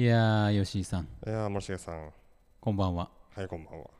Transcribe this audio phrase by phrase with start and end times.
[0.00, 1.02] いやー吉井さん。
[1.02, 2.10] いやー森重さん。
[2.58, 3.10] こんばんは。
[3.36, 3.90] はいこんばんは。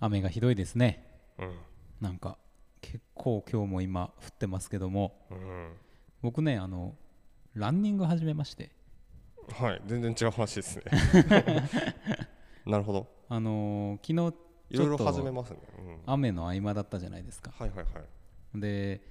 [0.00, 1.06] 雨がひどいですね。
[1.38, 1.58] うん。
[2.00, 2.38] なんか
[2.80, 5.26] 結構今日も今降ってますけども。
[5.30, 5.72] うん。
[6.22, 6.94] 僕ねあの
[7.52, 8.70] ランニング始めまして。
[9.52, 10.84] はい全然違う話ですね。
[12.64, 13.06] なるほど。
[13.28, 14.34] あのー昨日
[14.70, 17.52] いろいろちょっと始めますね、うん、雨の合間だったじゃないですか。
[17.58, 17.84] はいはいは
[18.54, 18.58] い。
[18.58, 19.02] で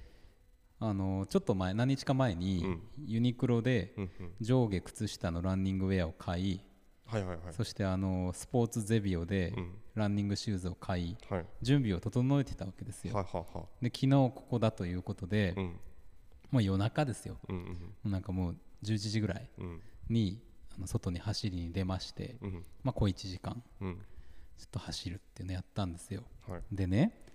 [0.78, 2.82] あのーちょっと前何日か前に、うん。
[3.06, 3.94] ユニクロで
[4.40, 6.60] 上下靴下のランニングウェアを買い、
[7.06, 7.54] はいはいはい。
[7.54, 9.74] そしてあのースポーツゼビオでうん。
[9.94, 11.46] ランニングシューズを買いはい。
[11.62, 15.80] 準備を整えてたわけですよ、はいはいはで昨日ここだということで、いうん。
[16.50, 17.38] もう夜中ですよ。
[18.04, 19.80] なんかもう11時ぐらいうん。
[20.10, 20.42] に
[20.76, 22.64] あの外に走りに出まして、うん。
[22.84, 23.94] まあ、小1時間うん。
[24.58, 26.22] ちょっと走るっていうのやったんですよ。
[26.46, 26.60] はい。
[26.70, 27.25] でね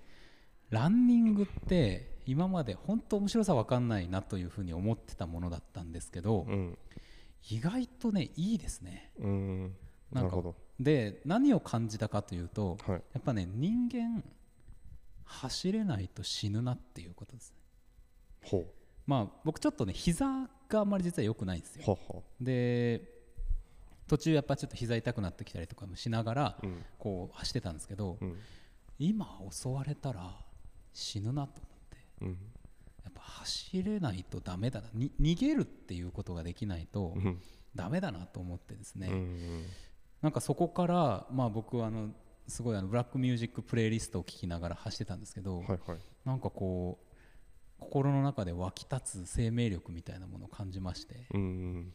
[0.72, 6.78] ランニングって今まで本当面白さ分かんないなというふうに思ってたものだったんですけど、うん。
[7.50, 9.12] 意外とねいいですね。
[9.20, 9.76] うん。
[10.12, 10.56] なんるほど。
[10.80, 13.02] で何を感じたかというとはい。
[13.14, 14.24] やっぱね人間
[15.26, 17.58] 走れないと死ぬなっていうことですね。
[18.44, 18.66] ほ
[19.06, 21.98] まあ僕ちょっとね膝があんまり実は良くないんですよ。
[22.40, 23.02] で
[24.08, 26.86] 途中やっぱちょっと膝痛くなってきたりとかもしながらうん。
[26.98, 28.38] こう走ってたんですけどうん。
[29.00, 30.32] 今襲われたら
[30.94, 31.98] 死ぬなと思って。
[32.22, 32.30] うん。
[33.04, 34.90] やっぱ走れないとダメだな。
[34.94, 37.42] に逃げるっていうことができないとうん。
[37.76, 39.66] ダメだなと思ってですね、うん
[40.22, 42.10] なんかそこからまあ僕はあの
[42.48, 45.80] すごいあのブラックミュージックプレイリストを聴きながら走ってたんですけど、は
[46.26, 47.16] なんかこう
[47.80, 51.26] 心の中で湧き立つ生命力みたいなものを感じまして。
[51.34, 51.94] うん。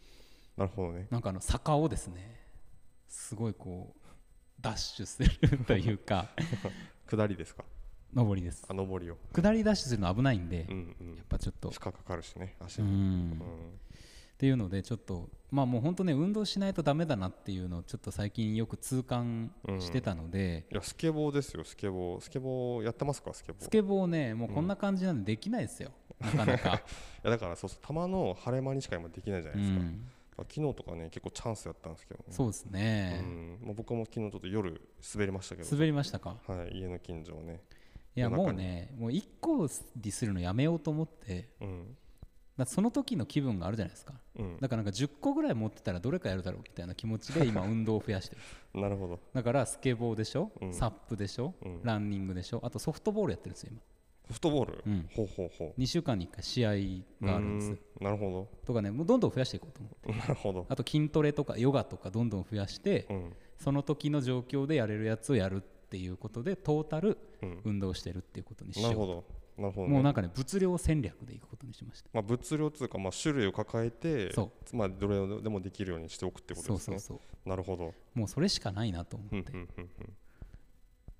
[0.56, 1.06] なるほどね。
[1.10, 2.40] なんかあの坂をですね
[3.06, 4.06] すごいこう
[4.60, 6.30] ダッシュするというか。
[7.08, 7.64] 下りですか？
[8.16, 8.64] 上りです。
[8.68, 9.16] あ上りを。
[9.32, 11.16] 下りダッシュするの危ないんで、うんうん。
[11.16, 11.70] やっぱちょっと。
[11.70, 12.94] 負荷かかるしね足うにん。
[12.94, 13.32] うん。
[13.34, 19.50] っていうのでちょっとまあもう本当ね運動しないとダメだなっていうのをちょっと最近よく痛感
[19.80, 22.20] してたので、いやスケボーですよスケボー。
[22.20, 23.64] スケボーやってますかスケボー？
[23.64, 25.90] スケボーねもうこんな感じなんでできないですよ、
[26.20, 26.80] なかなか、 い
[27.22, 30.06] やだからそうそうたまの晴れ間にしか今できないじゃなういですか、ん、
[30.36, 32.26] 昨日とかね結構チャンスやったんですけどね。
[32.28, 33.58] そうですね、うん。
[33.62, 34.82] まあ、僕も昨日ちょっと夜
[35.14, 35.70] 滑りましたけど。
[35.70, 36.36] 滑りましたか？
[36.46, 37.62] はい、家の近所をね
[38.16, 41.48] いやもうねもう1個ディスるのやめようと思って。
[41.60, 41.96] うん。
[42.56, 44.14] だその時の気分があるじゃないですか。
[44.38, 44.56] うん。
[44.58, 48.36] だからなんか10個ぐらい持ってたらどれかやるだろうみたいな気持ちで 今運動を増やして
[48.74, 48.80] る。
[48.80, 49.20] なるほど。
[49.34, 50.72] だからスケボーでしょ、うん。
[50.72, 51.80] サップでしょ、うん。
[51.82, 53.82] ランニングでしょあとソフトボールやってるんですよ今。
[54.28, 55.08] ソフトボール、うん。
[55.14, 55.80] ほうほうほう。
[55.80, 56.70] 2週間に1回試合
[57.26, 57.78] があるんです。
[58.00, 60.12] なるほとかねもうどんどん増やしていこうと思って。
[60.12, 60.66] どなるほど。
[60.70, 63.32] あと筋トレとかヨガとかどんどん増やしてうん。
[63.58, 67.60] その時の状況でやれるやつをやるっていうことでトータルうん。
[67.64, 68.90] 運動してるっていうことにしよう。
[68.90, 69.24] なるほど。
[69.56, 72.10] なるほど、ね、もうなんかね物量戦略でいくことにしました。
[72.12, 74.76] まあ、物量っていうか、まあ、種類を抱えてそう。
[74.76, 76.98] まあ、どれでもできるようにしておくってことそうですね。
[76.98, 77.94] そうそうなるほど。
[78.14, 79.36] もうそれしかないなと思って。
[79.36, 79.88] うんうんうん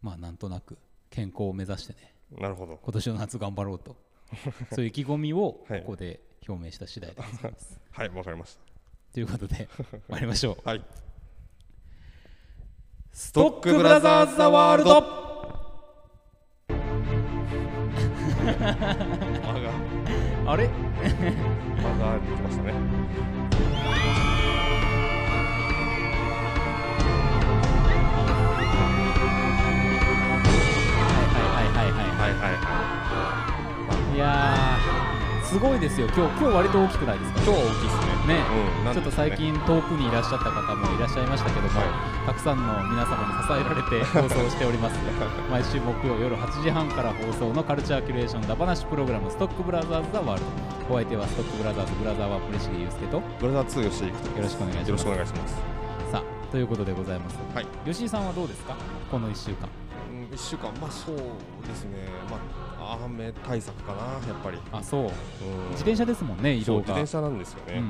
[0.03, 0.77] まあなんとなく
[1.11, 2.13] 健康を目指してね。
[2.33, 2.79] うんなるほど。
[2.83, 3.97] 今年の夏頑張ろうと。
[4.75, 5.83] そういう意気込みをこはい。
[5.85, 7.81] こで表明した次第でございます。
[7.91, 8.59] はいわかりまし
[9.13, 9.69] ということで
[10.09, 10.57] 参りましょう。
[10.57, 10.85] たはい
[13.19, 15.01] ストックブラザーズザワールド。
[18.53, 18.75] 間
[20.45, 20.69] があれ？
[20.69, 22.75] 間ができましたね。
[30.17, 32.73] はいはいはいはいははいは
[34.11, 34.17] いい。
[34.17, 34.76] いやー
[35.47, 36.07] すごいですよ。
[36.09, 37.41] 今日今日割と大きくないですか？
[37.43, 38.35] 今日は大きいですね。
[38.35, 38.43] ね、
[38.87, 41.87] うんちょっと最近遠くにいらっしゃった方もいらっしゃいましたけども、は
[42.27, 44.99] たくさんの皆様に支えられて放送しております。
[45.51, 50.43] 毎週木曜夜8時半から放送のカルチャーキュレーションダバナシプログラムストックブラザーズ・ザ・ワール
[50.89, 50.95] ド。
[50.95, 54.89] お相手はストックブラザーズブラザーは森重祐介とよブラザー2吉井行くろしくお願いします。
[54.89, 55.55] よろしくお願いします。
[56.13, 57.39] さあということでございます。
[57.55, 57.67] はい。
[57.85, 58.75] 吉井さんはどうですか？
[59.11, 59.69] この1週間。
[60.11, 60.71] うん1週間。
[60.81, 61.17] まあそう
[61.67, 62.09] ですね。
[62.31, 64.59] まあ雨対策かなやっぱり。
[64.73, 65.01] あそう。
[65.03, 65.09] うん。
[65.71, 66.81] 自転車ですもんね移動が。
[66.81, 67.83] 自転車なんですよね。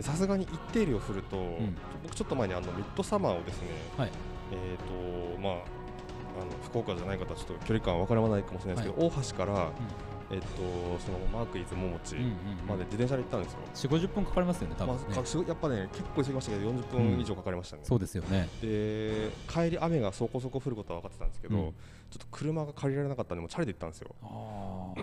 [0.00, 1.76] さすがに一定量降ると、ん。
[2.02, 4.10] 僕ちょっと前にあのミッドサマーをですね、はい。
[4.52, 9.70] えっ、とまああの福岡じゃない方はちょっと距離感わからないかもしれないですけど、大橋から、
[10.34, 10.46] えっ、と
[10.98, 12.30] そのマークイズ桃地うんうん
[12.66, 13.88] まで自転車で行ったんですよ。
[13.90, 17.82] 4 5 0分かかりますよね多分ね、まあかしやっぱね結構急ぎましたけど40分以上かかりましたね。
[17.84, 18.48] そうですよね。
[18.60, 21.72] で帰り雨がそこそこ降ることは分かってたんですけど、うん。
[22.10, 24.14] ちょっと車が借りられなかったんでもうチャリで行ったんですよ。
[24.22, 24.94] あ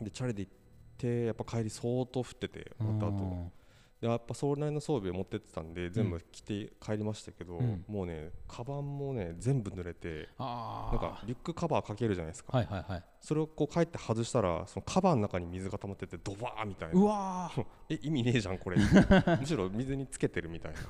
[0.00, 0.52] あでチャリで行っ
[0.98, 3.12] てやっぱ帰り相当降っててまた後。
[3.12, 3.61] で
[4.02, 7.84] やっぱそれなりの装備を持ってってたんで全部着て帰りましたけど、うん。
[7.86, 13.04] もうねカバンもね全部濡れてあなんかリュックカバーかけるじゃないですか、はいはいはい。
[13.20, 17.64] それをこう帰って外したらそのカバーの中に水が溜まっててドバーみたいうなわー。
[17.90, 18.76] え意味ねえじゃんこれ。
[19.40, 20.80] むしろ水につけてるみたいな。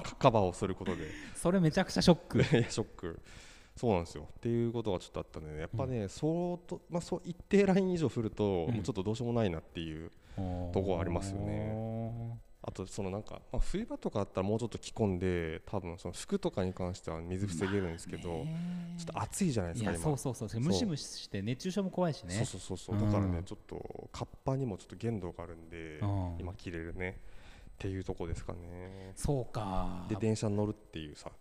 [0.00, 1.08] カカバーをすることで。
[1.36, 2.38] それめちゃくちゃショック。
[2.38, 3.20] いやショック。
[3.76, 4.28] そうなんですよ。
[4.30, 8.74] っていうことがちょっとあったんでねやっぱね、相当まあそう一定ライン以上振ると、うん。
[8.74, 10.10] もうちょっとどうしようもないなっていう
[10.72, 18.44] とこありますよねあとそのなんか、まあ、冬場とかあったらもうちょっと着込んで多分その服とかに関しては水防げるんですけど、ちょ
[19.02, 19.98] っと暑いじゃないですか今。
[20.00, 20.60] そうそうそう。
[20.60, 22.34] ムシムシして熱中症も怖いしね。
[22.34, 22.96] そうそうそうそう。
[22.96, 26.36] うんだからねちょっとカッパにもちょっと限度があるんでうん。
[26.38, 27.18] 今着れるね。
[27.72, 29.12] っていうとこですかね。
[29.16, 30.06] そうか。
[30.08, 31.32] で電車に乗るっていうさ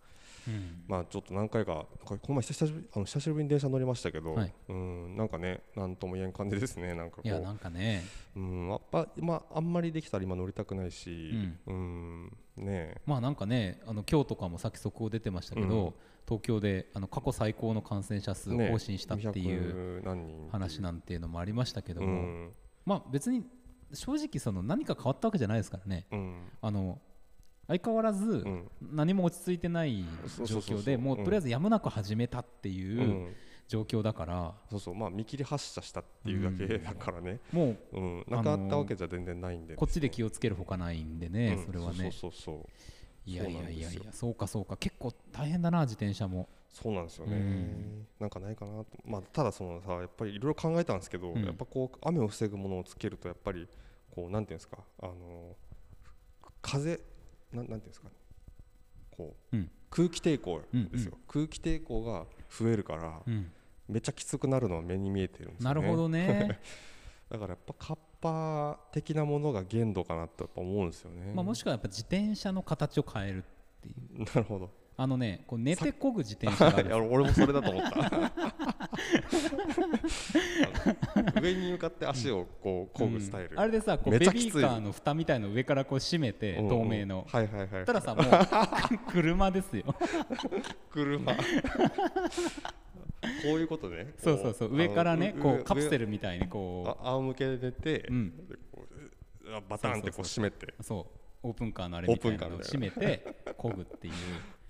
[0.47, 0.83] うん。
[0.87, 4.53] まあちょっと何回かこの前久しぶりあの久しぶりに電車乗りましたけど、はい。
[4.69, 8.03] うんなんかねなんとも言えん感じですねなんかこいうやなんかね。
[8.35, 11.31] うんやっぱまああんまりできたら今乗りたくないし
[11.67, 12.37] うん。
[12.57, 15.93] ねまあなんかねあの今日とかもさっき速報出てましたけど、うん。
[16.27, 20.49] 東京であの過去最高の感染者数をね更新したっていう200何人。
[20.51, 22.51] 話なんていうのもありましたけども、うん。
[22.85, 23.43] まあ別に
[23.93, 26.05] 正直その何か変わったわけじゃないですからね。
[26.11, 26.47] うん。
[26.61, 26.99] あの
[27.71, 28.71] 相変わらずうん。
[28.81, 30.03] 何も落ち着いてない
[30.45, 33.35] 状況でもううんとりあえずやむなく始めたってういうん。
[33.67, 34.95] 状況だから、そうそう。
[34.95, 38.25] まあ見切り発車したっていうだけだからね、もううん。
[38.27, 41.65] なかったわけじゃ全然ないんで、こっちで気をつけるほかないんでね、うん。
[41.65, 41.97] それはね。
[41.97, 42.69] そうそうそう
[43.25, 44.75] いやいやいやいやそうかそうか。
[44.75, 46.49] 結構大変だな自転車も。
[46.73, 48.07] そうなんですよね、うん。
[48.19, 51.45] なんかないかなと、まあ、ただそのさやっぱりいろいろ考えたんですけど、うん。
[51.45, 53.69] やっぱこう雨を防ぐものをつけるとやっぱり
[54.13, 54.79] こうなんていうんですか。
[55.01, 55.55] あの
[56.61, 56.99] 風
[57.53, 58.13] なんなんていうんですかね。
[59.11, 59.71] こう、うん。
[59.89, 63.51] 空気抵抗ですよ、うん空気抵抗が増えるから、うん。
[63.87, 65.75] めっちゃきつくなるのは目に見えてるんですよね。
[65.75, 66.59] なるほどね。
[67.29, 71.33] だからやっぱカッパ的なものが限度かなとやっぱ思うんですよね。
[71.33, 74.23] まあもしくはやっぱ自転車の形を変えるっていう。
[74.23, 74.69] なるほど。
[74.97, 78.31] あのねこう寝てこぐ自転車が 俺もそれだと思った
[81.41, 83.59] 上に向かって足をこう漕ぐスタイル、うん。
[83.59, 87.25] あれでさこうベビーカーの蓋みたいの上からこう閉めて透明の。
[87.29, 87.85] はいはいはい。
[87.85, 88.25] たらさもう
[89.11, 89.95] 車ですよ。
[90.91, 91.33] 車。
[91.33, 91.41] こ
[93.43, 94.13] ういうことね。
[94.17, 94.75] そうそうそう。
[94.75, 98.47] 上からねこうカプセルルみたいにこあ仰向けで寝て、うん。
[98.47, 104.13] でこうあバタンってこう閉めてうそうオープンカーのあれみたいなのを閉めてこぐっていう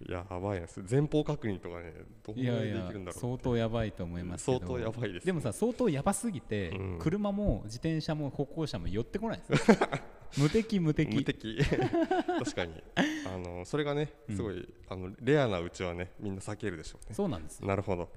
[0.09, 1.93] やばいです前方確認とかね
[2.25, 4.59] どんいぐらいできるんだろう相当やばいと思いますけど。
[4.59, 5.25] 相当やばいですね。
[5.27, 6.99] でもさ相当やばすぎて、うん。
[6.99, 9.77] 車も自転車も歩行者も寄ってこないですよ
[10.37, 11.15] 無敵無敵。
[11.15, 11.59] 無敵。
[11.63, 12.83] 確かに。
[13.27, 17.15] あのそれがねすごい、あのレアなうちはねみんな避けるでしょうね。
[17.15, 17.67] そうなんですよ。
[17.67, 18.09] なるほど。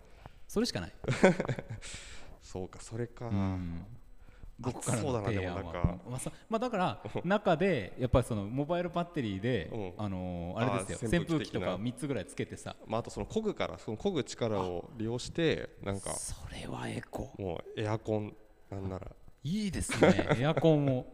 [0.46, 0.92] それしかない、
[2.42, 3.86] そうかそれか、うん
[4.58, 5.98] 僕からの提案は。
[6.08, 9.92] まあそまあ、だから中でやっぱりそのモバイルバッテリーで、うん。
[9.98, 11.10] あのーあれですよ。
[11.10, 12.76] 扇風機とか扇風機的な3つぐらいつけてさ。
[12.86, 17.32] まあ、あとその漕ぐからその漕ぐ力を利用してなんかそれはエコ。
[17.38, 18.34] もうエアコン
[18.70, 19.10] なんなら。
[19.42, 20.28] いいですね。
[20.38, 21.12] エアコンも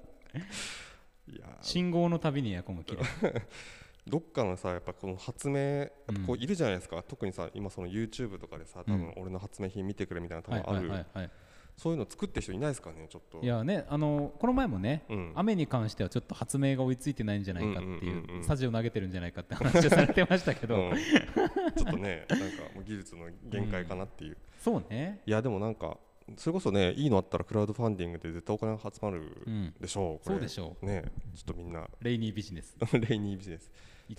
[1.63, 3.43] 信号のたびにエアコンが切れる。
[4.07, 5.87] どっかのさやっぱこの発明
[6.27, 11.31] こうういるじゃないですか、特にさ今その YouTube とかでさ多分俺の発明品見てくれみたいな多はい分ある、
[11.81, 13.41] そういうの作ってる人いないですかねちょっと。
[13.43, 15.33] いやねあのこの前もね、うん。
[15.35, 22.45] 雨に関してはちょっと発明が追いついてないんじゃないかっていう,、うサジを投げてるんじゃないかって話をされてましたけど、うん、ちょっとねなんか
[22.75, 25.23] もう技術の限界かなっていう、そうね。
[25.25, 25.97] いやでもなんか
[26.37, 31.05] それこそねいいのあったらクラウドファンディングで絶対お金が集まるうんでしょう、そうでしょね。
[31.35, 31.89] ちょっとみんな。
[32.03, 32.77] レイニービジネス。
[32.93, 33.71] レイニービジネス。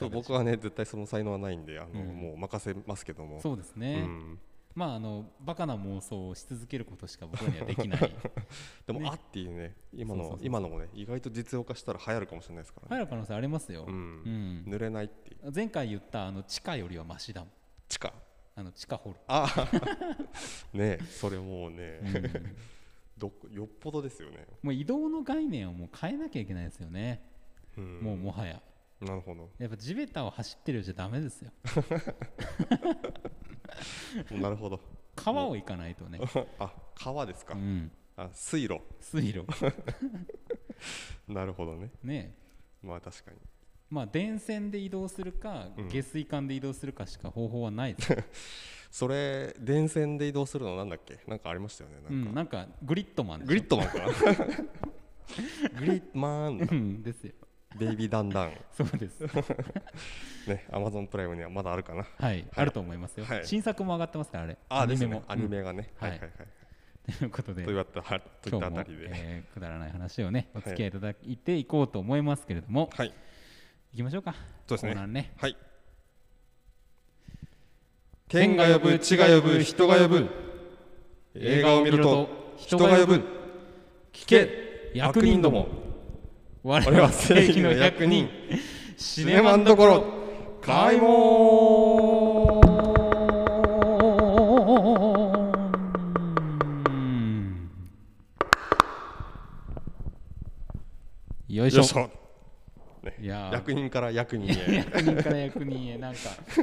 [0.09, 3.39] 僕はね絶対その才能はないんであの、うんもう任せますけども。
[3.39, 4.39] そうですうね、ん、
[4.75, 8.15] まああのバカな妄想をし続けることしか僕らにはできない。
[8.87, 9.09] でも、ね。
[9.09, 14.63] あっていうね今の今のもね意外と実用化したら流行るかもしれないですからね、入る可能性ありますよ、うん。
[14.65, 14.73] うん。
[14.73, 15.51] 濡れないっていう。
[15.53, 17.51] 前回言ったあの地下よりはマシだもん
[17.87, 18.13] 地下。
[18.53, 19.47] あの地下掘る、あ
[20.73, 22.55] ねそれもうね、うん。
[23.17, 27.23] どこよっぽどですよね、もう移動の概念をもう変えなきゃいけないですよね、
[27.77, 28.61] うん、もうもはや。
[28.99, 29.49] なるほど。
[29.57, 31.51] やっぱ地べたを走ってるじゃダメですよ
[34.31, 34.79] なるほど。
[35.15, 36.19] 川を行かないとね、
[36.59, 38.81] あ川ですか、うん、あ水路。
[38.99, 39.45] 水路。
[41.27, 41.91] なるほどね。
[42.03, 42.35] ね。
[42.81, 43.37] まあ確かに。
[43.89, 45.89] まあ電線で移動するか、うん。
[45.89, 48.17] 下水管で移動するかしか方法はないです、
[48.89, 51.19] それ電線で移動するのなんだっけ？
[51.27, 53.99] なんかありましたよねなか、うんん、なんかグリッドマングリッドマンか。
[53.99, 54.05] な
[55.79, 57.33] グリッドマンうんですよ
[57.77, 58.53] ベイビーダンダン。
[58.73, 59.21] そうです。
[60.47, 62.05] ねアマゾンプライムにはまだあるかな。
[62.17, 63.45] はい、あると思いますよ、はい。
[63.45, 64.57] 新作も上がってますからあれ。
[64.69, 65.13] アニメも。
[65.15, 66.07] ねアニメがね、うん。
[66.07, 66.31] はいはいはい。
[67.17, 73.13] ということでというあたといったあたりで、えー、くだらない話をねお付き合いいただいていこうと思いますけれども、はい、
[73.93, 74.33] いきましょうか。
[74.67, 75.07] そうですね。
[75.07, 75.33] ね。
[75.37, 75.57] はい。
[78.27, 80.29] 天が呼ぶ地が呼ぶ人が呼ぶ。
[81.33, 83.41] 映画を見ると人が呼ぶ。
[84.13, 85.67] 聞け役人ども
[86.63, 88.29] 我々は正義の役人
[88.95, 90.03] シネマンどころ
[90.61, 92.61] 開門
[101.49, 102.09] よいしょ。
[103.03, 104.75] ね、いや役人から役人へ。
[104.85, 106.19] 役人から役人へなんか。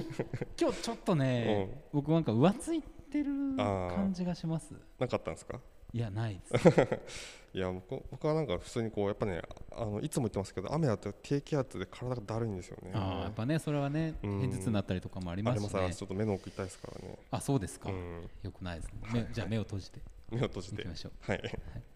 [0.58, 4.72] 今日ちょっとね、うん、僕なんか浮ついてる感じがします。
[4.98, 5.60] なかったんですか？
[5.92, 6.68] いやないです。
[7.54, 7.72] いや
[8.10, 9.40] 僕はなんか普通にこうやっぱね
[9.72, 12.92] あのいつも言ってますけど雨だと低気圧で体がだるいんですよね。
[12.94, 17.18] あやっぱねそれはね片頭痛になったりとかもありますし、ね、ちょっと目の奥痛いですからね。
[17.30, 19.28] あそうですか、うん、よくないですね。
[19.32, 20.00] じゃあ目を閉じて。
[20.30, 20.82] 目を閉じて。
[20.82, 21.42] いきましょう、はい、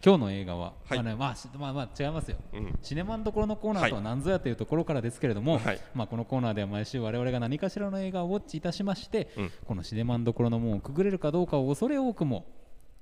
[0.02, 12.46] 今日の映画は、はい、まあねまあ、まあまあ違いますよ、うん、シネマンどころのコーナーとは何ぞやというところからですけれども、はい、まあ、このコーナーでは毎週我々が何かしらの映画をウォッチいたしまして、うん、このシネマンどころの門をくぐれるかどうかを恐れ多くも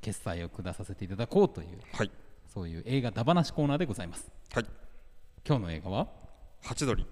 [0.01, 2.11] 決済を下させていただこうという、はい、
[2.53, 4.67] そういう映画だばなしコーナーでございます、はい、
[5.47, 6.09] 今日の映画は？
[6.63, 7.07] ハチドリ。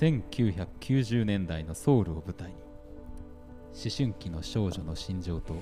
[0.00, 5.54] 1990年代のソウルを舞台に思春期の少女の心情と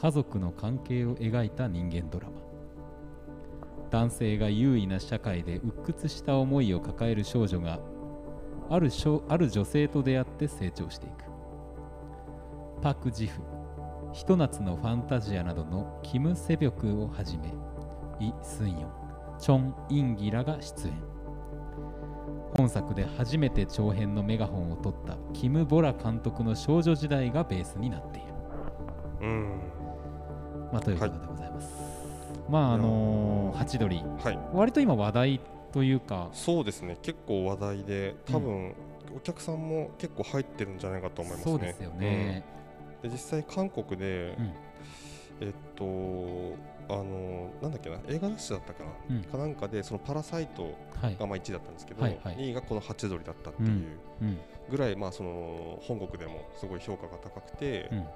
[0.00, 2.47] 家族の関係を描いた人間ドラマ
[3.90, 7.80] 男性が優位な社会で鬱屈した思いを抱える少女が
[8.70, 8.90] ある
[9.28, 11.24] ある女性と出会って成長していく。
[12.82, 13.40] パク・ジフ
[14.12, 17.48] ひと夏のファンタジアなどのキム・セビョクをはじめ
[18.20, 18.92] イ・スンヨン
[19.38, 20.94] チョン・インギらが出演。
[22.56, 28.28] 本作で初めて長編のメガホンを取ったキム・ボラ監督の少女時代がベースになっている。
[29.20, 29.60] うん。
[30.72, 31.27] まあ、ということで
[32.48, 35.40] まああのー、ハチドリ、はい、割と今話題
[35.72, 36.28] というか。
[36.32, 36.96] そうですね。
[37.02, 38.74] 結構話題で多分、
[39.14, 41.52] お客さんも結構入ってるんじゃないかと思いますね。
[41.52, 42.44] そうですよね、
[43.02, 44.52] うん、で実際韓国で、うん、
[45.40, 50.74] えっとあのなんだっけな映画雑誌だったかな、うん、かなんかでそのパラサイト
[51.18, 52.34] がまあ1位だったんですけど、はいはい。
[52.36, 53.98] はい、2位がこのハチドリだったっていう
[54.70, 58.06] ぐらい、まあ、その本国でもすごい評価が高くて、うん、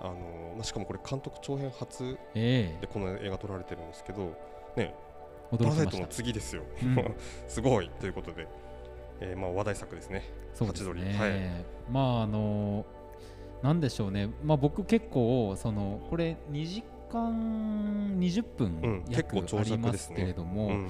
[0.00, 0.14] あの
[0.54, 4.36] まあ、しかもこれ監督長編初でこの映画撮られてるんですけど、
[4.76, 4.94] ね、
[5.50, 7.14] パラサイトの次ですよ、うん、
[7.48, 8.46] すごいということで、
[9.20, 10.22] えー、まあ話題作ですね、
[10.58, 11.02] ハチドリ。
[11.02, 12.84] はい、まああの
[13.62, 20.86] なんでしょうね、まあ、僕結構そのこれ2時間20分約ありますけれども、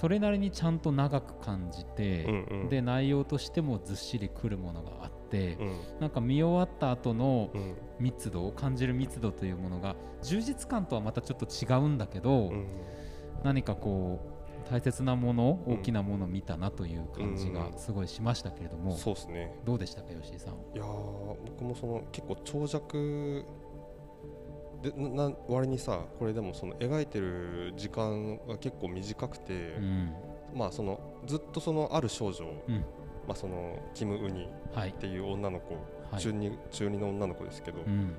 [0.00, 7.50] それなりにちゃんと長く感じて、うんうん、で内容としてもずっしりくるものがあって、うん、なんか見終わった後の
[7.98, 12.66] 密度を感じる密度というものが充実感とはまたちょっと違うんだけど、うん、
[13.42, 19.54] 何かこう大切なもの、大きなものを見たなという感じがすごいしましたけれども、そうですね。
[19.64, 23.44] どうでしたか吉井さんいや僕もその結構長尺
[24.82, 30.12] でな割にさこれでもその描いてる時間が結構短くて、うん、
[30.54, 32.84] まあそのずっとそのある少女、うん、
[33.26, 34.48] まあそのキム・ウニ
[34.78, 35.74] っていう女の子、
[36.10, 38.14] はい、中二中二の女の子ですけど、うん、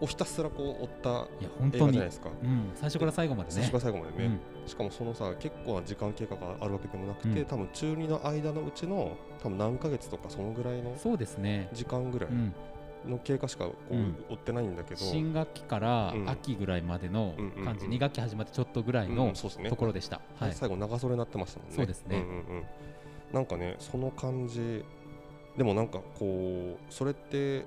[0.00, 1.26] をひたすらこう追った
[1.72, 2.30] 映画じゃないですか、
[2.74, 3.54] 最初から最後までね。
[3.54, 10.94] 最初から最後までね、しかもそのさ結構な時間経過があるわけでもなくて、多分中二の間のうちの多分何ヶ月とかそのぐらいの
[11.72, 12.30] 時間ぐらい、
[13.06, 19.32] の経過しかこう追ってないんだけど、新学期から秋ぐらいまでの感じ、2学期始まってちょっとぐらいの
[19.68, 21.76] ところでした、はい、最後長袖になってましたもんね。
[21.76, 22.64] そうですね、うんうんうん、
[23.34, 24.84] なんかねその感じ。
[25.56, 27.66] でもなんかこうそれって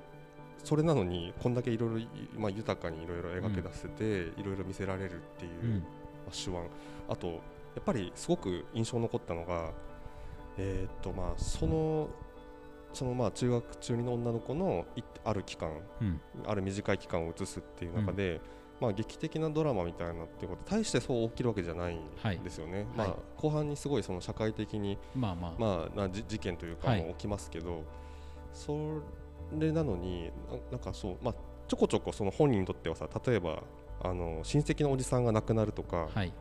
[0.63, 4.03] それなのにこんだけいろいろまあ豊かにいろいろ描け出せて
[4.39, 5.85] いろいろ見せられるっていう、うん、ま
[6.29, 6.59] あ、手腕。
[7.07, 7.33] あとや
[7.79, 9.71] っぱりすごく印象残ったのが
[10.57, 12.09] えー、っとまあその
[12.93, 14.85] そのまあ中学中2の女の子の
[15.23, 15.71] ある期間、
[16.01, 18.41] うん、ある短い期間を映すっていう中で、うん、
[18.79, 25.53] まあ、劇的なドラマみたいなってこと大してそう起きるわけじゃないんですよね、はい、まあ、後半にすごいその社会的に、まあまあ。
[25.57, 27.83] まあ、な事件というかも起きますけど、はい、
[28.53, 29.01] そ
[29.57, 30.31] れなのに
[30.71, 31.35] なんかそう、まあ、
[31.67, 33.63] ちょこちょこその本人にとってはさ例えば
[34.01, 36.31] あの親戚のおじさんが亡くなるとか、はい、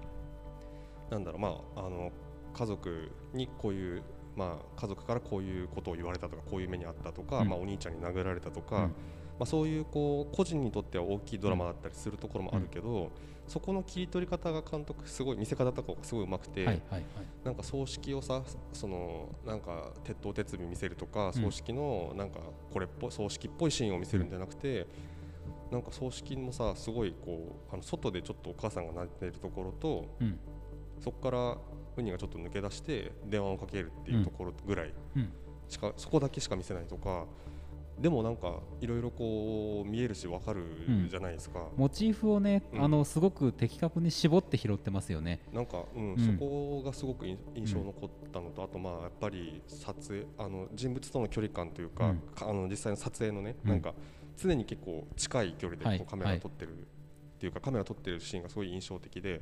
[1.11, 2.13] なんだろうまああの
[2.53, 4.03] 家族にこういう
[4.37, 8.95] まあ、家族からこういうことを言われたとかこういう目にあったとか、うん、まあ、お兄ちゃんに殴られたとか、うん、
[9.39, 13.09] まあ、そういうこう個人にとっては大きいドラマだったりするところもあるけど、うん、
[13.47, 17.03] そこの切り取り方が監督すごい見せ方とかがすごいうまくて、はいはいはい、
[17.45, 22.41] なんか葬式をさそのなんか鉄頭鉄尾見せるとか、葬式のなんか
[22.73, 24.87] これっぽい葬式っぽいシーンを見せるんじゃなくて、
[25.71, 30.39] なんか葬式もさすごいこうあの外でちょっとお母さんが泣いてるところと、うん、
[31.01, 31.57] そこから
[31.97, 34.93] ウニがちょっと抜け出して電話をかけるっていうところぐらい
[35.69, 37.27] しか、そこだけしか見せないとか
[37.99, 40.65] でもなんかいろいろこう見えるし分かる
[41.09, 45.41] じゃないですか、うん、モチーフをね、うん、あのすごく的確に絞って拾ってますよね。
[45.51, 53.95] なんか、うん、うん、そこがすごく印象残ったのと、あとまあやっぱり撮影あの人物との距離感というか、あの実際の撮影のね、なんか
[54.37, 56.81] 常に結構近い距離でこうカメラを撮ってるっ
[57.39, 59.41] ていうか、カメラを撮ってるシーンがすごい印象的で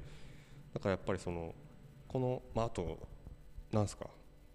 [0.73, 1.55] だからやっぱりその
[2.07, 3.01] この、まあ、あと
[3.73, 4.07] なんすか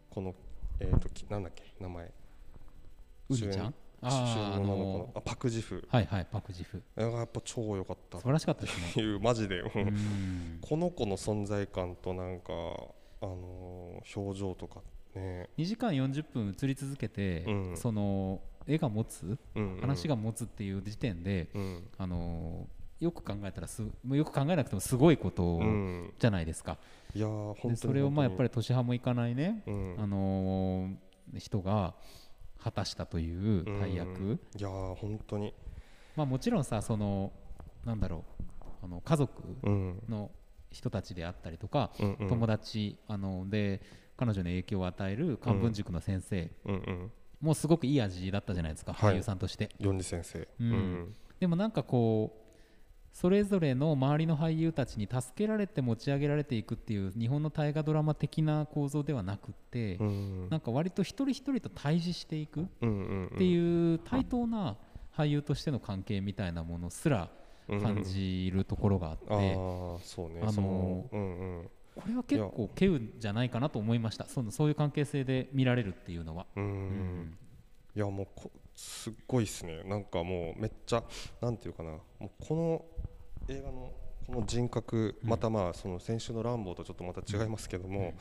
[0.09, 0.33] この、
[0.79, 2.05] えーと、なんだっけ名前。
[2.05, 3.75] ウニちゃん？
[4.01, 5.87] ああのあパクジフ。
[5.89, 6.81] はいはいパクジフ。
[6.95, 8.17] やっぱ超良かった。
[8.17, 9.03] 素晴らしかったですね。
[9.03, 9.63] いうマジで。
[10.61, 12.53] この子の存在感となんか
[13.21, 14.81] あのー、表情とか
[15.15, 15.49] ね。
[15.57, 25.59] 2時間40分映り続けて、うん、その絵が持つ、うんうん、話が持つっていう時点で、うん、あのー、よく考えたらすよく考えなくてもすごいこと
[26.19, 26.77] じゃないですか、
[27.15, 29.63] いや本当それをまあやっぱり年派もいかないね、
[29.97, 31.95] あのー、人が
[32.61, 35.53] 果たしたという大役、いや本当に。
[36.15, 37.31] まあもちろんさその
[37.85, 38.39] なんだろう。
[38.81, 39.43] あの家族
[40.07, 40.31] の
[40.71, 43.81] 人たちであったりとか、うんうん、友達あので
[44.15, 46.75] 彼女に影響を与える漢文塾の先生、うん。
[46.75, 47.11] うん、
[47.41, 49.69] もうすごくいい味だったじゃないですか、はい、俳優さんとして。
[50.01, 52.38] 先生、うん、うん、でもなんかこう
[53.11, 62.65] それぞれの周りの俳優たちに助けられて持ち上げられていくっていう日本の大河ドラマ的な構造ではなくて、うん、なんか割と一人一人と対峙していくっ
[63.37, 64.77] ていう対等な
[65.15, 67.29] 俳優としての関係みたいなものすら
[67.67, 74.25] 感じるところがあって、うん、あの、うんうん、これは結構稀有じゃないかなと思いました。
[74.25, 76.45] そのそういう関係性で見られるっていうのは。
[76.55, 77.37] うん、
[77.95, 78.27] いやもう
[78.75, 79.83] すっごいっすね。
[79.83, 81.03] なんかもうめっちゃ
[81.41, 81.91] なんていうかな。
[81.91, 82.85] もうこの
[83.49, 83.91] 映画の
[84.27, 88.13] この人格、またまあその先週の「ランボー」とちょっとまた違いますけども、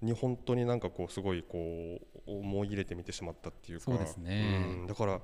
[0.00, 5.20] に本当になんかこうすごいこう思い入れて見てしまったっていうかそうですね、うん、だからやっ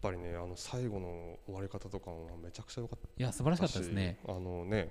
[0.00, 4.18] ぱりねあの最後の終わり方とかもめちゃくちゃ良かったいや素晴らしかったですね。
[4.26, 4.90] あのね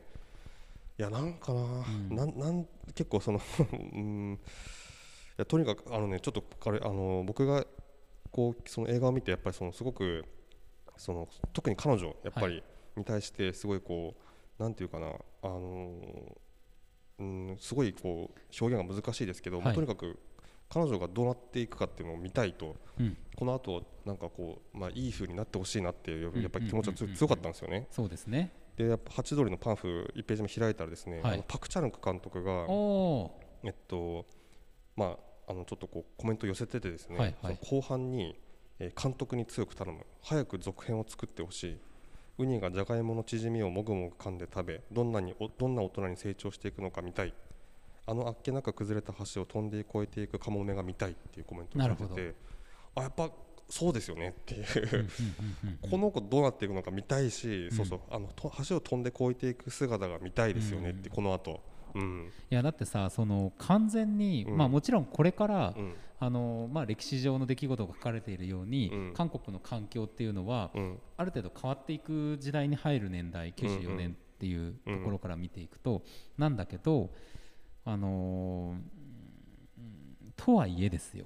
[1.00, 1.66] いやなんかなう
[2.14, 3.42] ん、なんなん結構その
[3.74, 4.34] うん。
[4.34, 7.66] いやとにかくあのねちょっと彼あの僕が
[8.32, 10.24] こうその映画を見てやっぱりそのすごく
[10.96, 12.62] その特に彼女やっぱり、
[12.96, 14.16] に対してすごいこ
[14.60, 15.08] うなんていうかな
[15.42, 15.92] あの
[17.20, 20.20] うんすごいこう表現が難しいですけど、はい、とにかく
[20.70, 27.88] 彼女がどうなっていくかっていうのを見たいと、うん、この後なんかこうまあいい風になってほしいなっていうやっぱり気持ちが強かったんですよね。
[27.92, 28.52] そうですね。
[28.76, 32.66] でやっぱハチドリのパンフ1ページ目開いたらですね、はい、あのパクチャルンク監督が
[33.64, 34.26] えっと
[34.96, 38.36] まああのちょっとこうコメント寄せててですね、はいはい、後半に、
[38.80, 40.06] えー、監督に強く頼む。
[40.24, 41.78] 早く続編を作ってほしい
[42.38, 47.34] ウニがじゃがいものチヂミをもぐもぐ噛んで食べどんなにどんな大人に成長していくのか見たい。
[48.06, 52.36] あのあっけなく崩れた橋を飛んで越えていくカモメが見たいっていうコメントを出てて。
[52.96, 53.32] あやっぱ
[53.70, 54.66] そうですよねっていう。
[55.90, 58.30] この子どうなっていくのか見たいし、うん、そうそうあの
[58.68, 61.62] 橋を飛んで越えていく姿が見たいですよねって、この後
[61.96, 70.72] うん、いやだってさその完全に、うん、まあ、もちろんこれから、うん、あのまあ、歴史上の出来事が書かれているように、韓国の環境っていうのは、
[71.18, 76.02] ある程度変わっていく時代に入る年代94年っていうところから見ていくと、
[76.38, 77.10] なんだけど、
[77.86, 78.78] あの
[80.38, 81.26] とはいえですよ、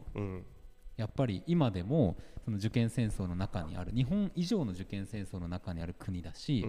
[0.97, 6.65] やっぱり今でもその受験戦争の中にある日本以上の受験戦争の中にある国だし、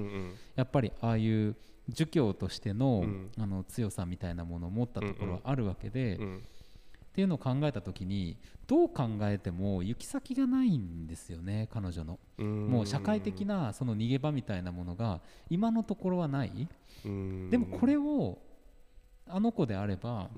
[0.55, 1.57] やっぱりああいう
[1.89, 3.05] 儒教としての,、
[3.39, 6.19] あの強さみたいなものを持ったところはあるわけで、っ
[7.19, 8.37] ていうのを考えた時に
[8.67, 12.19] どう考えても行き先がないんですよね彼女の。
[12.69, 16.69] もう社会的なその逃げ場みたいなものが今のところはない。
[17.51, 18.39] でもこれを
[19.27, 20.31] あの子であれば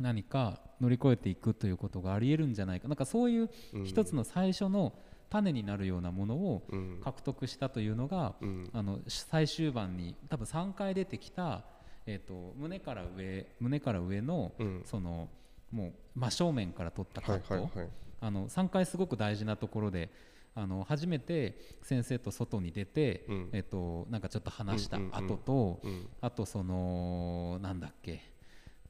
[0.00, 2.88] 何か乗り越えていくということがありえるんじゃないか。
[2.88, 3.50] なんかそういう
[3.84, 4.94] 一つの最初の
[5.28, 6.62] 種になるようなものを
[7.04, 11.62] 獲得したというのが、うん、あの最終盤に多分3回出てきた、
[12.06, 15.28] えーと、胸から上胸から上の、うん、その
[15.70, 17.88] もう真正面から撮ったカット、はいはいはい、
[18.20, 20.10] あの3回すごく大事なところで
[20.56, 28.20] あの初めて先生と外に出て、うん、えっと、なんかちょっと話した後と、うんうんうん、あとそのなんだっけ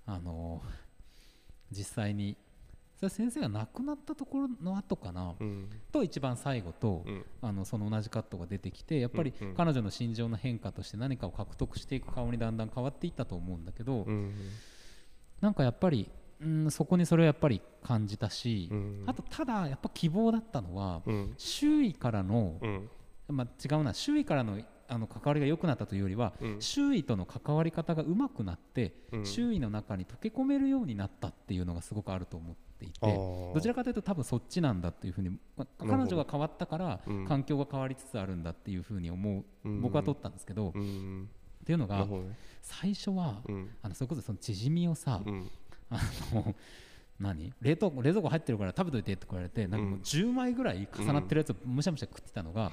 [0.06, 0.62] あの
[1.70, 2.36] 実際に。
[2.96, 5.70] それは先生が亡くなったところの後かな、うん。
[5.90, 7.24] と一番最後と、うん。
[7.40, 14.34] あのその同じカットが出てきてやっぱり彼女の心情の変化として何かを獲得していく顔にだんだん変わっていったと思うんだけど、うん。
[15.40, 16.10] なんかやっぱり、
[16.42, 19.04] うん、そこにそれをやっぱり感じたし、うん。
[19.06, 21.34] あとただやっぱ希望だったのは、うん。
[21.38, 22.90] 周囲からの、うん。
[23.28, 24.58] まあ、違うな周囲からの
[24.90, 26.60] あの関わりが良くなったというよりは、うん。
[26.60, 29.26] 周囲との関わり方が上手くなって、うん。
[29.26, 37.26] 周囲の中に溶け込めるようになったっていうのがすごくあると思っていてどちらかというと多分そっちなんだっていうふうに、ま彼女が変わったから、うん。
[37.26, 39.80] 環境が変わりつつあるんだっていうふうに思う、うん。
[39.80, 41.28] 僕は取ったんですけど、っうん。
[41.64, 42.06] ていうのが
[42.62, 43.70] 最初は、うん。
[43.82, 45.48] あのそれこそそのチヂミをさ、うん。
[45.90, 46.00] あ
[46.34, 46.54] の
[47.20, 47.52] 何？
[47.60, 50.02] 冷凍庫冷蔵庫入ってるから食べといてって言われてなんかもううん。
[50.02, 52.72] 10枚ぐらい重なってるやつをむしゃむしゃ食ってたのが、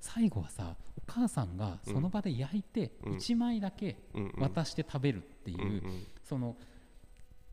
[0.00, 3.16] 最後はさお母さんがその場で焼いてうん。
[3.16, 3.96] 1枚だけ
[4.38, 5.82] 渡して食べるっていう、
[6.22, 6.56] その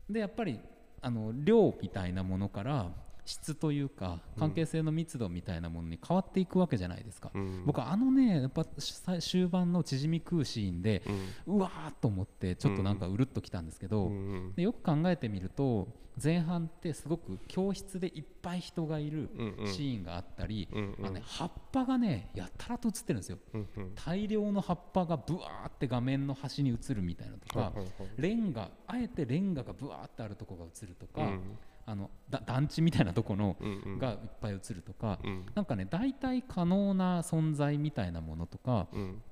[0.08, 0.60] でやっぱり
[1.00, 2.90] あの量みたいなものから
[3.24, 7.64] 質というか関係性の密度みたいなものに変わっていくわけじゃないですか、うん。
[7.66, 11.02] 僕あのねやっぱさ終盤の縮み食うシーンで
[11.46, 11.56] うん。
[11.56, 14.54] うわーっと思ってちょっとなんかうるっときたんですけど、うんうん。
[14.54, 15.88] でよく考えてみると
[16.22, 19.72] 前半ってすごく教室でいっぱい人がいるうんうん。
[19.72, 21.06] シーンがあったり、うんうん。
[21.06, 23.38] あのね、葉っぱがねやたらと映ってるんですよ。
[23.52, 23.94] うんうん。
[23.94, 31.58] 大量の葉っぱがブワーって画面の端に映るみたいなのとか、はいはいはいレンガあえてレンガがブワーってあるとこが映るとか、うん。
[31.88, 33.98] あのだ団地みたいなとこのうんうん。
[33.98, 35.46] がいっぱい映るとか、うん。
[35.54, 39.22] なんかね大体可能な存在みたいなものとかうん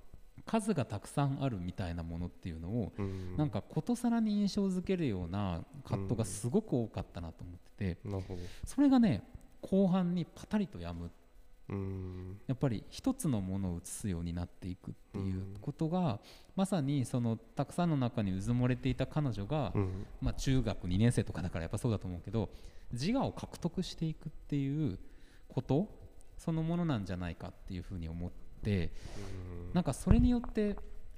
[0.46, 3.36] 数がたくさんあるみたいなものっていうのをうん。
[3.36, 7.98] なんかことさらに印象づけるようなカットがすごく多かったなと思ってて
[8.64, 9.22] それがね
[9.62, 11.10] 後半にパタリとやむ。
[11.70, 12.38] うん。
[12.46, 16.20] やっぱり一つのものを映すようになっていくっていうことが
[16.54, 20.06] まさにそのたくさんの中にうずもれていた彼女がうん。
[20.20, 22.50] まあ中学2年生とかだからやっぱそうだと思うけど
[22.92, 24.98] 自我を獲得していくっていう
[25.48, 25.88] こと
[26.36, 28.43] そのものなんじゃないかっていうふうに思って
[29.72, 30.76] なんかそれによって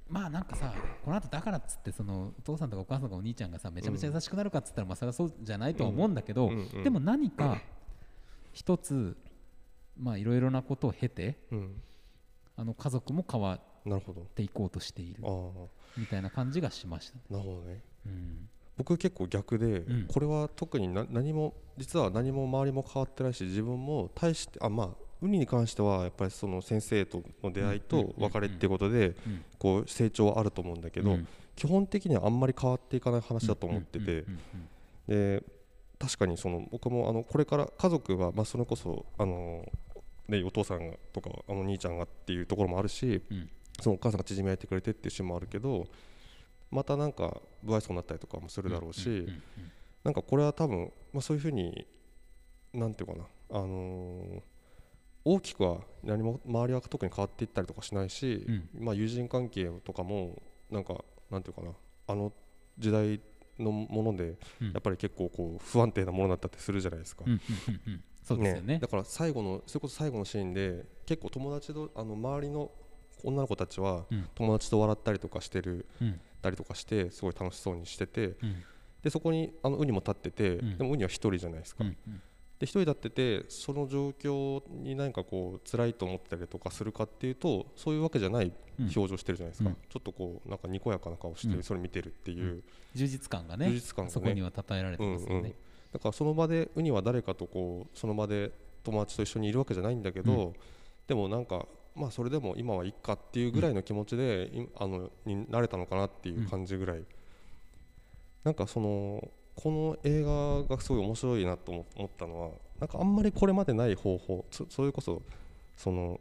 [0.09, 6.49] まあなんかさこの後だからっつってそのお父さんとかお母さんとかお兄ちゃんがさめちゃめちゃ優しくなるかっつったらまあそれはそうじゃないとは思うんだけど、
[6.83, 7.61] でも何か
[8.53, 9.17] 一つ
[9.99, 11.81] まあいろいろなことを経てうん。
[12.59, 15.23] あの家族も変わっなるほどていこうとしている
[15.95, 17.81] みたいな感じがしました、なるほどね。
[18.05, 18.49] うん。
[18.75, 20.05] 僕結構逆で、うん。
[20.07, 24.89] これは特にな何も実は何も周りも変わってないし自分も対してあまあ
[25.21, 29.43] ウニに関してはやっぱりその先生との出会いうんと別れっていうことでうん。
[29.57, 31.27] こう成長はあると思うんだけど、うん。
[31.55, 34.25] 基本的にはあんまり変わっていかない話だと思ってて、
[35.07, 35.43] で
[35.97, 39.65] 確かにその僕もあのこれから家族はまあそれこそあの、
[40.27, 43.49] ね、お父さんがとかあの兄ちゃんがっていうところもあるしうん。
[43.81, 45.87] そのお母さんが縮み焼いてくれてっていうシーンもあるけど
[46.71, 49.27] またなんか不愛想になったりとかもするだろうし、
[50.03, 51.87] なんかこれは多分、まあ、そういうふうに
[52.73, 54.41] なんていうかな、あのー
[55.29, 58.69] 大きくは何も周りは特に変わっていったりとかしないし、うん。
[58.85, 61.71] まあ、友人関係とかもなんかなんていうかな
[62.07, 62.31] あの
[62.79, 63.19] 時代
[63.59, 64.71] のものでうん。
[64.71, 67.25] やっぱり結構こう不安定なものだったってするじゃないですか。
[67.27, 68.03] うんうんうんうん。
[68.23, 68.79] そうですよね。
[68.79, 72.71] だから最後のそれこそ最後のシーンで結構友達とあの周りの
[73.23, 74.29] 女の子たちはうん。
[74.33, 76.21] 友達と笑ったりとかしてるうん。
[76.41, 78.63] たりとかしてすごい楽しそうにしててうん。
[79.03, 80.77] でそこにあのウニも立ってて、うん。
[80.77, 81.97] でもウニは一人じゃないですか、うん
[82.59, 88.85] で一人立っててその状況に何かこう辛いと思ったりとかするかっていうとそういうわけじゃないうん。
[88.95, 89.75] 表情してるじゃないですか、うん。
[89.75, 91.63] ちょっとこうなんかにこやかな顔してうん。
[91.63, 92.63] それ見てるっていう、
[92.95, 94.13] 充実感がね充実感がね。
[94.13, 95.53] そこには称えられてますよね、うんうん。
[95.93, 98.51] だからその場でウニは誰かとこうその場で
[98.83, 100.59] 友達と一緒にいるわけじゃないんだけど、う
[101.07, 101.65] でもなんか
[101.95, 107.03] まあそれでも今はいっかっていうぐらいの気持ちで、いあのになれたのかなっていう感じぐらい、
[108.43, 115.23] なんかそのこの映画がすごい面白いなと思思ったのはなんかあんまりこれまでない方法そそれこそ
[115.75, 116.19] その、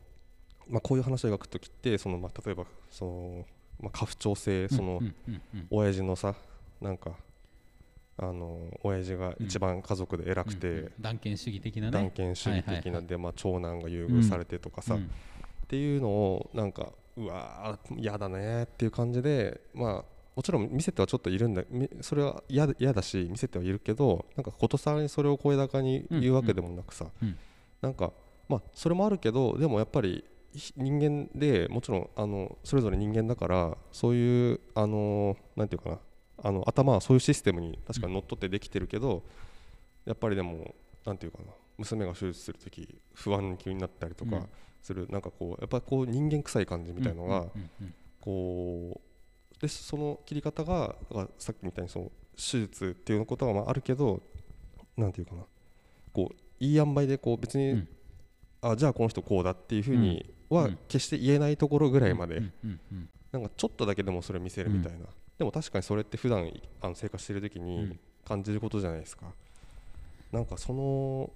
[0.69, 3.45] まあ、こういう話を描く時ってその、まあ、例えばその、
[3.79, 5.01] まあ、家父長制その、
[5.71, 6.35] 親父のさ
[6.81, 7.13] なんか
[8.19, 11.93] あの親父が一番家族で偉くて、うんうん断権主義的なね。
[11.93, 15.03] 断権主義的ないで、まあ、長男が優遇されてとかさ、うん。
[15.03, 15.07] っ
[15.69, 27.29] ていうのをなんかうわー嫌だねっていう感じでまあもちろん見せてはちょっといるんだみそれは嫌だし見せてはいるけどなんかことさらにそれを声高に言うわけでもなくさ、うん。
[27.29, 27.39] うん
[27.83, 28.11] なんか
[28.49, 35.99] まあそれもあるけどでもやっぱりひ人間でもちろんあのそれぞれ人間だからそういうあのなんていうかな
[36.43, 39.23] あの頭はそういうシステムに確かにのっとってできてるけど、
[40.07, 44.49] やっぱりでもなんていうかな娘が手術する時不安気になったりとかうん。
[44.87, 47.47] する、なんかこうやっぱこう人間臭い感じみたいのが、
[48.21, 49.06] こう
[49.61, 50.95] でその切り方が
[51.39, 54.23] さっきみたいにその手術っていうことはまああるけど
[54.97, 55.43] なんていうかな。
[56.13, 57.89] こういい塩梅でこう別に、うん。
[58.63, 62.53] あじゃあこの人こうだっていうふうには決して言えないところぐらいまで、うん。
[62.65, 62.81] うん。
[62.93, 63.09] うん。
[63.33, 65.07] なんかちょっとだけでもそれ見せるみたいな、
[65.39, 68.01] でも確かにそれって普段あの生活してる時うにん。
[68.25, 69.27] 感じることじゃないですか、
[70.33, 71.31] なんかその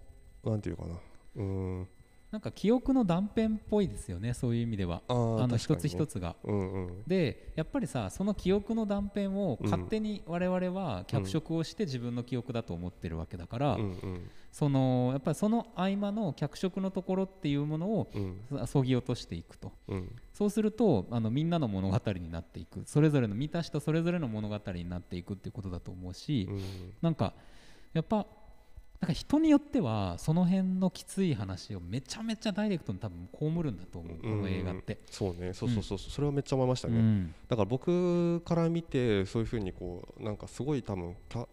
[0.45, 0.95] なんていうかな。
[1.37, 1.89] うん
[2.31, 5.03] なんか記憶の断片っぽいですよねそういう意味では。
[5.09, 6.37] あの一つ一つが。
[6.45, 7.03] うんうん。
[7.07, 14.31] でやっぱりさその記憶の断片を勝手に我々は脚色をして自分の記憶だと思ってるわけだから、うんうん。
[14.53, 18.19] そのやっぱりその合間の脚色のところっていうものをう
[18.55, 18.67] ん。
[18.69, 19.73] そぎ落としていくと。
[19.89, 20.13] うん。
[20.33, 22.83] そうするとあのみんなの物語になっていく。
[22.87, 26.61] それぞれの見た人それぞれの物語になっていくっていうことだと思うし、うん。
[27.03, 27.33] なんか
[27.93, 28.25] やっぱ
[29.01, 34.99] なんか人によってはその辺のきつい話をめちゃめちゃダイレクトに多分被るんだと思うこの映画って。
[35.11, 35.55] そうね。
[35.55, 37.35] そうそうそう、それはめっちゃ思いましたね、うん。
[37.49, 41.49] だから僕から見てそういうふうにこうなんかすごい多分か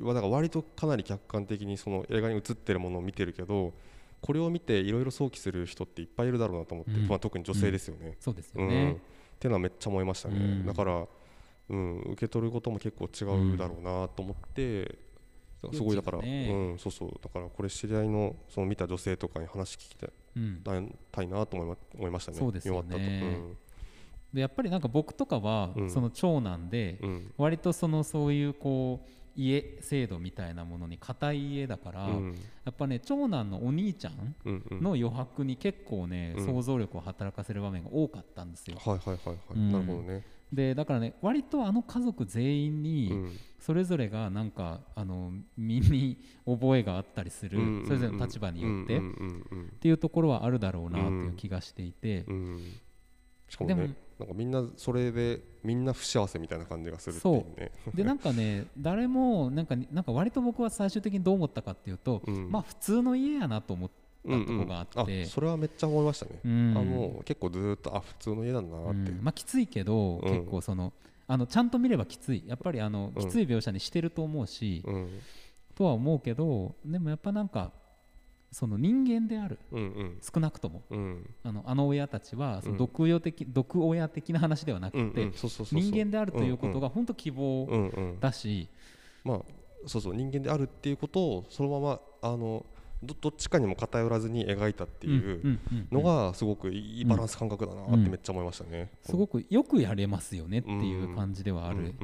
[0.00, 3.72] だから割とかなり客観的にその映画に映ってるものを見てるけど
[4.20, 7.08] これを見ていろいろ想起する人っていっぱいいるだろうなと思って、うん。
[7.08, 8.16] まあ、特に女性ですよね。
[8.20, 8.62] そうですうん。
[8.62, 8.92] よね。
[8.92, 8.94] っ
[9.40, 10.66] ていうのはめっちゃ思いましたね、うん。
[10.66, 11.06] だから、
[11.70, 14.98] うん、受け取ることも結構違うだろうなと思って、
[15.72, 17.10] すごいだから、ねうん、そうそう。
[17.22, 20.10] だからこれ知り合いのその見た女性とかに話聞きたい。
[20.36, 20.62] うん。
[21.10, 22.38] たいなと思いま思いましたね。
[22.38, 22.82] そうですよね。
[22.82, 23.56] ったと
[24.32, 25.90] でやっぱりなんか僕とかはうん。
[25.90, 27.10] その長男でうん。
[27.10, 32.34] うん割とそのそういうこう家制度みたいなものに固い家だから、うん。
[32.64, 34.82] やっぱね長男のお兄ちゃんうんうん。
[34.82, 38.76] の余白に結構ね、うん想像力を働かせる場面が多かったんですよ。
[38.78, 47.84] はいはいはいはい、うんなるほどね、でだからね割とあの家族全員うにんそれぞれがなんかあの身に覚えがあったりする、うん。
[47.84, 49.00] それぞれの立場によって、っ
[49.80, 52.36] ていうところはあるだろうなっていう気がしていて、うん。
[52.36, 52.44] うん。
[52.54, 52.80] うん
[53.48, 57.72] しかもねでもなんかみんなそれでみんな不幸せみたいな感じがするっていうね。
[57.94, 62.50] でなんかね誰もなんかなんか割と僕は最終的にどう思ったかっていうと、うん。
[62.50, 63.90] まあ普通の家やなと思っ
[64.24, 65.22] うんたとこがあって。
[65.22, 66.74] あそれはめっちゃ思いましたね、うん。
[66.76, 69.20] あもう結構ずーっとあ普通の家なんだなって、うん。
[69.22, 70.38] まあきついけど、うん。
[70.38, 70.92] 結構その
[71.28, 72.42] あのちゃんと見ればきつい。
[72.46, 73.22] やっぱりあのうん。
[73.22, 75.08] きつい描写にしてると思うし、うん。
[75.74, 77.70] とは思うけどでもやっぱなんか
[78.50, 80.18] その人間であるうんうん。
[80.22, 80.82] 少なくとも。
[80.90, 81.34] うん。
[81.44, 88.20] あのあの親たちはそのうん毒親的、毒親的な話ではなくて、人間であるということが本当希望うんうん。
[88.20, 88.68] だし、
[89.22, 89.40] まあ
[89.86, 90.14] そうそう。
[90.14, 92.64] 人間であるっていうことをそのままあの
[93.02, 95.58] どどっちかにも偏らずに描いたっていう
[95.92, 98.90] のがすごくいいバランス感覚だなってめっちゃ思いましたね。
[99.04, 101.94] すごくよくやれますよねっていう感じではある、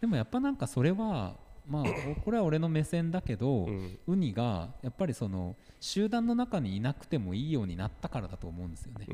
[0.00, 1.36] でもやっぱなんかそれは
[1.66, 1.84] まあ
[2.24, 3.68] これは俺の目線だけど、
[4.06, 9.06] ウニがやっぱりその集団の中にいなくてもいいようになったからだと思うんですよね。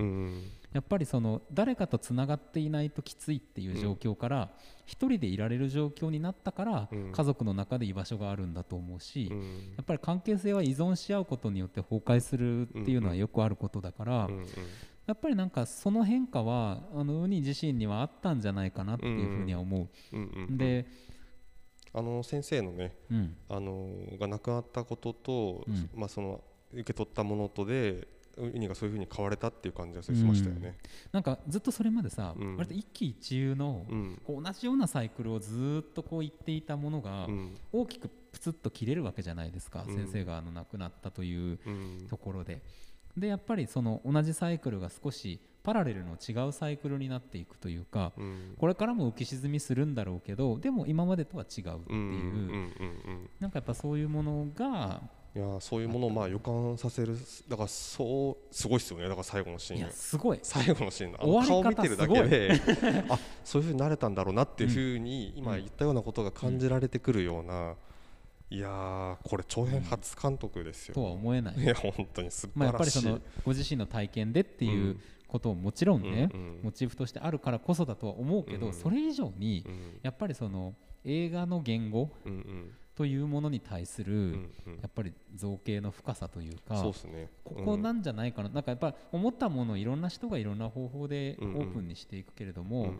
[0.73, 4.51] やっぱりその誰かとつながっていないときついっていう状況から
[4.87, 7.13] 一人でいられる状況になったからうん。
[7.13, 9.41] 家族の中で居場所があるんだと思うしうん。
[9.77, 14.29] やっぱり関係性は依存し合うことによって崩壊するっていうのはよくあることだから
[15.07, 20.57] やっぱりなんかその変化はあのウニ自身にはあったんじゃないかなっていうふうには思う。
[20.57, 20.87] で
[21.93, 23.37] あの先生のねうん。
[23.49, 23.89] あの
[24.21, 25.91] が亡くなったことと、うん。
[25.97, 30.77] まあその受け取ったものとでウニがそういうふうに変われたっていう感じがしましたよね。
[31.13, 32.57] なんかずっとそれまでさうん。
[32.57, 34.23] 割と一喜一憂のうん。
[34.25, 37.55] こう同じようなサイクルをずーっとこう言っていたものがうん。
[37.73, 39.95] 大きくプツッと切れるわけじゃないですか、うん。
[39.95, 42.63] 先生があの亡くなったといううんところで。
[43.17, 48.55] でやっぱりその同じサイクルが少しパラレルの違うサイクルになっていくというかうん。
[48.57, 53.31] これからも浮き沈みするんだろうけどでも今までとは違うっていう、うんうんうんうん。
[53.41, 55.03] なんかやっぱそういうものが
[55.35, 57.17] いやーそういうものをまあ予感させる
[57.49, 59.05] だからそうすごいっすよね。
[59.05, 59.83] だから最後のシいーン。
[59.83, 60.41] やすごい。
[60.43, 61.13] 最後のシーン。
[61.13, 62.61] のあの顔見てるだけで
[63.09, 67.77] あそういうふうになれたんだろうなっていうふうに今言ったようなことが感じられてくるような、
[68.51, 71.57] いやーこれ長編初監督ですよ、とは思えない。
[71.59, 78.73] いや本当に素まあ、やっぱ晴らしい、りそのご自身の体験でっていううんことをもちろんね、うんうんモチーフとしてあるからこそだとは思うけど、うん。
[78.73, 79.81] それ以上にうん。
[80.03, 84.75] やっぱりその映画の言語うんうんというものに対する、うんうん。
[84.75, 87.31] やっぱり造形の深さというかそうですね。
[87.43, 91.61] ここなんじゃないかな,、なんかやっぱり思ったものをいろんな人がいろんな方法でオうんうん。
[91.63, 92.97] ープンにしていくけれども、うんうん。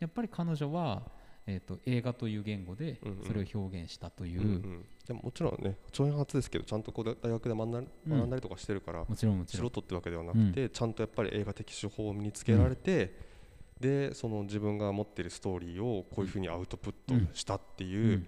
[0.00, 1.02] やっぱり彼女は、
[1.46, 3.24] えー、と映画という言語でうんうん。
[3.24, 4.84] それを表現したという、うんうん。
[5.06, 7.88] でももちろんね長編初ですけどちゃんとこう大学で学んだうん。
[8.08, 9.66] 学んだりとかしてるから、もちろんもちろん。
[9.68, 13.14] 素人ってわけではなくて、ちゃんとやっぱり映画的手法を身につけられて、
[13.80, 18.26] でその自分が持っているストーリーをこういうふうにアウトプットしたっていう、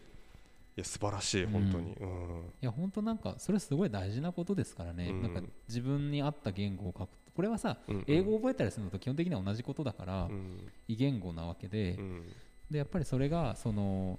[0.79, 2.53] や素晴らしい本当に、うん。
[2.63, 5.23] いや本当なんかそれすごい大事なことですからね、うん。
[5.23, 7.11] なんか自分に合った言語を書く。
[7.35, 8.05] これはさ、うんうん。
[8.07, 10.69] 英語を覚えたりするのと基本的には同じことだから、うん。
[10.89, 12.33] 異言語なわけで、うん。
[12.71, 14.19] でやっぱりそれがその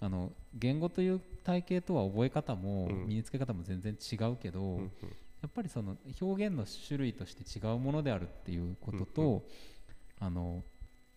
[0.00, 4.90] あの言語という体系とは覚え方も身につけ方も全然違うけど、うんうん、
[5.42, 9.42] やっぱりその表現の種類として違うものであるっていうことと、うんうん、
[10.18, 10.62] あの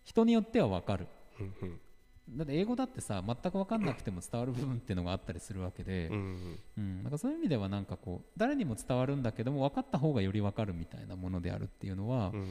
[0.04, 1.08] 人によっては分かる、
[1.40, 1.80] うんうん、
[2.28, 12.46] だって英語だってさ全く分かんなくても伝わる部分っていうのがあったりするわけで、うん、うん、なんかそういう意味ではなんかこう誰にも伝わるんだけども分かった方がより分かるみたいなものであるっていうのは、うん、な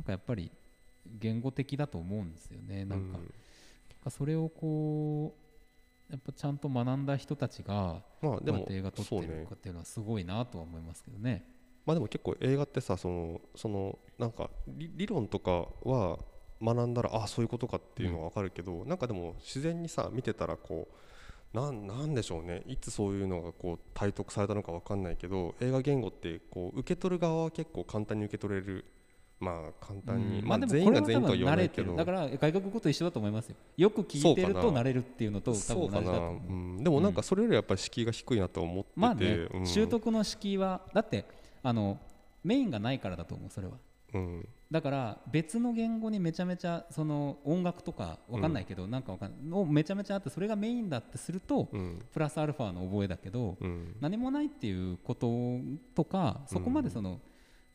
[0.00, 0.50] んかやっぱり
[1.06, 2.84] 言語的だと思うんですよね。
[2.84, 3.18] なんか,、
[4.04, 5.34] かそれをこ
[6.08, 11.44] うやっぱちゃんと学んだ人たちが、まあ、でも映画撮ってるのかっていうのはすごいなとは思いますけどね。
[11.86, 16.18] まあ、でも結構映画ってさそのそのなんか理論とかは
[16.62, 22.62] 学んだらあそういうことかっていうのは分かるけど、うん、なんかでも自然にさ見てたらこうなんなんでしょうね。
[22.66, 28.84] いつそういうのがこう体得されたのか分かんないけど映画言語ってこう受け取る側は結構簡単に受け取れる。
[29.40, 31.96] まあ簡単に、うん、まあ全員が全員とは言わないけど。
[31.96, 33.56] だから外国語と一緒だと思いますよ。
[33.78, 36.32] よく聞いてると慣れるっていうのと多分同じだと思う。
[36.34, 36.36] う、
[36.80, 41.24] ん、でもなんかそれよりやっぱり敷居が低いなと思ってて、まあね、うん、習得の敷居はだって
[41.62, 41.98] あの
[42.44, 43.72] メインがないからだと思うそれは、
[44.14, 55.28] うん、だから別の言語にめちゃめちゃその音楽とかわかんないけど、うん、なんかわかんないめちゃめちゃあってそれがメインだってすると、うん、プラスアルファの覚えだけど、うん、何もないっていうこと
[55.94, 57.20] とかそこまでその、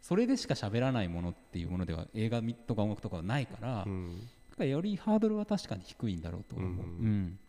[0.02, 7.40] それでしか喋らないものっていうものでは映画とか音楽とかはないから、うん、かよりハードルは確かに低いんだろうと思う、うん、うん、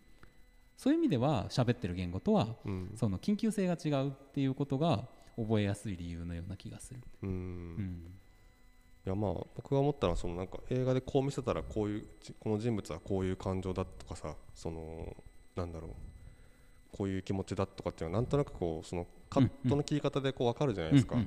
[0.77, 5.05] そういう意味では喋ってる言語とは、うん、その緊急性が違うっていうことが
[5.37, 7.01] 覚えやすい理由のような気がする。
[7.22, 8.03] うん
[9.07, 12.07] いやまあ僕が思ったのはそのなんか映画でこう見せたらこういう
[12.40, 15.14] この人物はこういう感情だとかさその
[15.55, 15.90] なんだろう
[16.97, 21.16] こういう気持ちだとかっていうのはなんとなくこうそのカットの切り方でこう分かるじゃないですか。
[21.16, 21.19] っ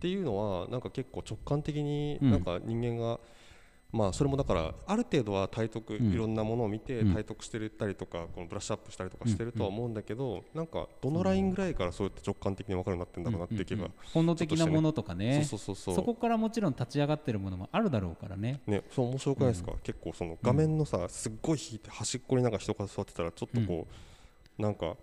[0.00, 3.18] ていうのはなんか結構直感的になんか人間が、
[3.94, 15.44] まあそれもだからある程度は体得、いろんなものを見て体得してたりとかこのブラッシュアップしたりとかしてるとは思うんだけど、なんかどのラインぐらいからそうやって直感的に分かるようになってんだろうなって気が、本能的なものとかね。
[15.44, 18.60] そうそうそうそこからもちろん立ち上がってるものもあるだろうからね。
[18.66, 23.86] ねそう面白くないですか、結構その画面のさすっごい引いて端っこになんか人が座ってたらちょっとこ
[24.58, 24.96] う、なんか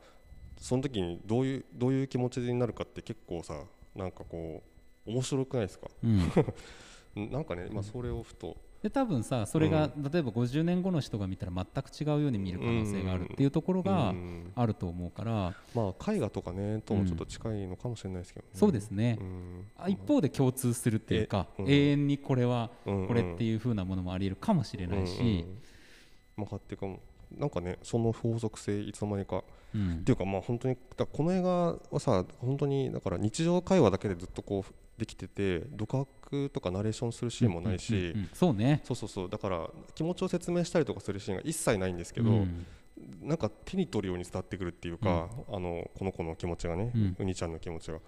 [0.57, 3.55] その時にどういうどういう気持ちになるかって結構さ
[3.95, 4.61] なんかこ
[5.07, 6.21] う面白くないですか、うん、
[7.31, 14.13] なんかね、まあ、それをふとで多分さそれが、うん、例えば50年後の人が見たら全く違うように見る可能性があるっていうところが
[14.55, 18.49] あると思うから、まあ絵画とかねともちょっと近いのかもしれないですけど、ね。
[18.53, 19.23] うん、そうですね、う
[19.87, 25.45] ん、一方で共通するっていうか、永遠にこれはこれっていうふうなものもありえるかもしれないし、
[26.35, 26.87] まあ、っていうか
[27.37, 29.43] なんかねその法則性いつの間にか、
[29.75, 36.07] うん、っていうかまあ本当にだこの映画はさ本当にだから日常会話だけでずっとこうできてて独白
[36.53, 38.81] とかナレーションするシーンもないし、そうね。
[38.83, 39.29] そうそうそう。
[39.29, 42.65] だから気持ちを説明したりとかするシーンが一切ないんですけど、うん、
[43.21, 47.97] なんか手に取るように伝わってくるっていうか、うん、あのこの子の気持ちがね、うにちゃんの気持ちが。
[47.97, 47.99] っ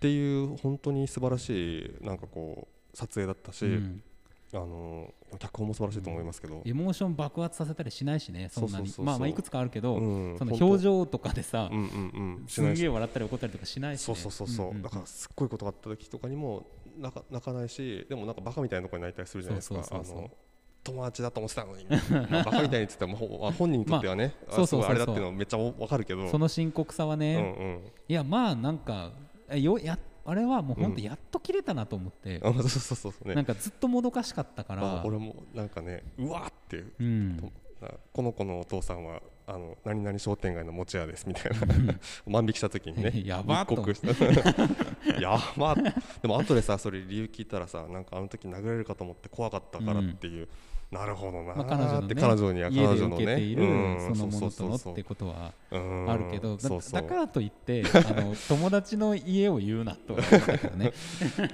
[0.00, 3.64] ていう本当に素晴らしいなんかこう撮影だったし、
[4.52, 8.92] あの脚本も素晴らしいと思いますけど、エモーション爆発させたりしないしねそんなに。
[8.98, 16.66] まあまあいくつかあるけど、うん、その表情とかでさ、うんうんうん、すげえ笑ったり怒ったりとかしないし、ね、そうそうそうそう、うんうん、だからすっごいことがあった時とかにも
[16.98, 19.82] 泣か泣かないしでもなんかバカみたいなところに泣いたりするじゃないですか。
[19.90, 20.30] あの
[20.84, 21.86] 友達だと思ってたのに。
[22.30, 23.16] まあ、バカみたいに言ってたも
[23.52, 26.28] 本人にとってはね、まあ、そうそうあれだっていうのはめっちゃわかるけど。
[26.28, 29.12] その深刻さはね、うんうん、いやまあなんか
[29.54, 33.34] よやあれはもう本当やっと切れたなと思って、うん、そうそうそうそうね。
[33.34, 37.52] なんかずっともどかしかったから、まあ、俺もなんかねうわって、うん、
[38.12, 41.74] この子のお父さんはあの何々商店街の持ち屋ですみたいな、
[42.26, 43.22] うん、万引きした時にね。
[43.24, 43.74] やばっと
[45.20, 45.74] やば。
[45.74, 50.48] でも後でさそれ理由聞いたらさなんかあの時殴られるかと思って怖かったからっていう、
[50.90, 53.40] なるほどな、まあ、彼女の、ね、彼女には彼女のね。
[53.40, 53.62] いる
[54.00, 60.92] そのものとのってことはあるけどだからといってあの 友達の家を言うなとは思ったけどね。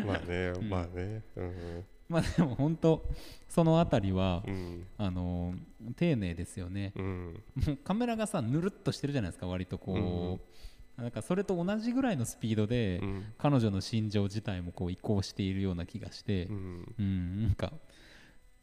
[0.07, 3.03] まあねまあね、うん、まあでも本当
[3.49, 5.55] そのあたりは、うん、あの
[5.97, 7.43] 丁寧ですよね、うん、
[7.85, 10.41] カメラがさぬるっとしてるじゃないですか割とこ
[10.99, 13.01] う、なんかそれと同じぐらいのスピードで、
[13.39, 17.73] 彼女の心情自体もこう移行しているような気がして、うん、うん、なんか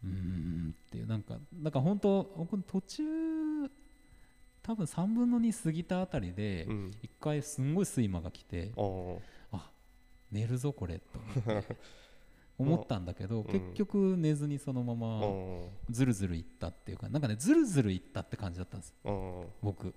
[0.03, 3.03] うんっていうなんかなんか本当僕途中
[4.61, 6.67] 多分3分の2過ぎたあたりで
[7.01, 9.17] 一回すんごい睡魔が来て、うん、
[9.53, 9.69] あ
[10.31, 11.19] 寝るぞこれと
[12.59, 15.21] 思ったんだけど、結局寝ずにそのまま
[15.89, 18.93] ずるずるいったっていうかなんかねずるずるいったって感じだったんです。
[19.61, 19.93] 僕。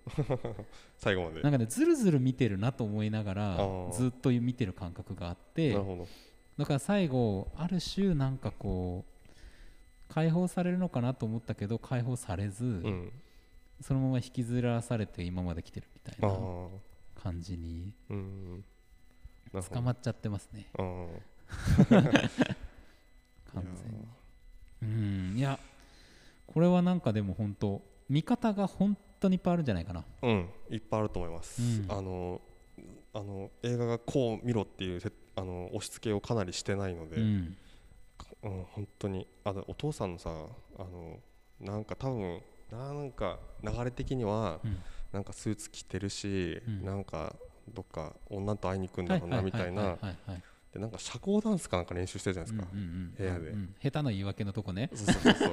[0.98, 1.42] 最後まで。
[1.42, 3.56] なんかねずるずる見てるなと思いながら
[3.92, 5.72] ずっと見てる感覚があって
[6.58, 13.12] だから最後ある種なんかこう解放されるのかなと思ったけど解放されず、うん、
[13.80, 16.36] そのまま引きずらされて今まで来てるみたいな
[17.22, 17.94] 感じに
[19.70, 20.66] 捕まっちゃってますね
[21.88, 24.06] 完全に。
[24.82, 24.86] う
[25.34, 25.38] ん。
[25.38, 25.58] いや
[26.46, 30.04] これはなんかでも本当見方が本当にいっぱいあるんじゃないかな。
[30.22, 30.48] うん。
[30.70, 32.40] いっぱいあると思います、うん、あの
[33.12, 35.00] あの映画がこう見ろっていう
[35.36, 37.56] あの押し付けをかなりしてないので、うん、
[38.42, 39.26] うん、本当に。
[39.44, 41.18] あお父さんのさあの
[41.60, 42.40] なんか多分
[42.70, 44.78] なんか流れ的には、うん、
[45.12, 47.34] なんかスーツ着てるし、うん、なんか
[47.74, 49.96] どっか女と会いに行くんだろうなみたいな
[50.72, 54.90] でなんか社交ダンスかなんか練習してるじゃないですか、うんうんうん、部屋で、うん、下手な言い訳のとこね。
[54.94, 55.46] そうそうそ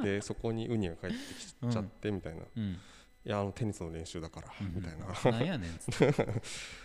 [0.00, 2.76] うでそこにウニが帰ってきちゃってみたいな、うん、い
[3.24, 5.38] やあのテニスの練習だから、みたいな。
[5.38, 6.14] なんやねんっつっ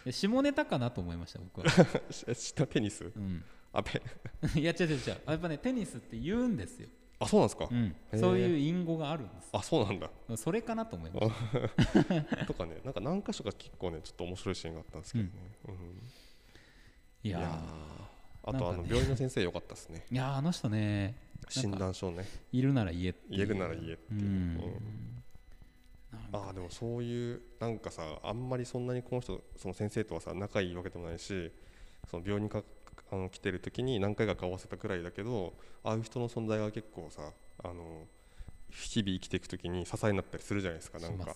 [0.05, 0.11] て。
[0.11, 1.67] 下ネタかなと思いました僕は。
[2.33, 4.01] 下テニス、うん、あべ。
[4.59, 5.17] いや違う違う違う。
[5.25, 6.87] やっぱねテニスって言うんですよ。
[7.19, 9.49] あそうなんですか、うん、そういう隠語があるんです。
[9.51, 10.09] あそうなんだ。
[10.37, 11.27] それかなと思います
[12.47, 15.31] とかねなんか何箇所か結構ねちょっと面白いシーンがあったんですけどね、
[15.67, 16.01] うん、うん、
[17.23, 17.59] いや
[18.43, 20.05] あと、あの病院の先生良かったですね。
[20.09, 21.15] いやあの人ね
[21.49, 22.25] 診断書ね。
[22.51, 24.59] いるなら言え言えるなら言えっていう、うん。
[26.31, 31.51] ああでもそういうなんかさあんまりそんなにこの人その先生とはさ仲いいわけでもないし
[32.09, 32.63] その病院にか
[33.11, 35.53] あの来てる時に何回か顔合わせたくらいだけど
[35.83, 37.21] ああいう人の存在が結構さ
[37.63, 38.05] あの
[38.69, 41.35] 日々生きていく時に支えになったりするじゃないですかなんか。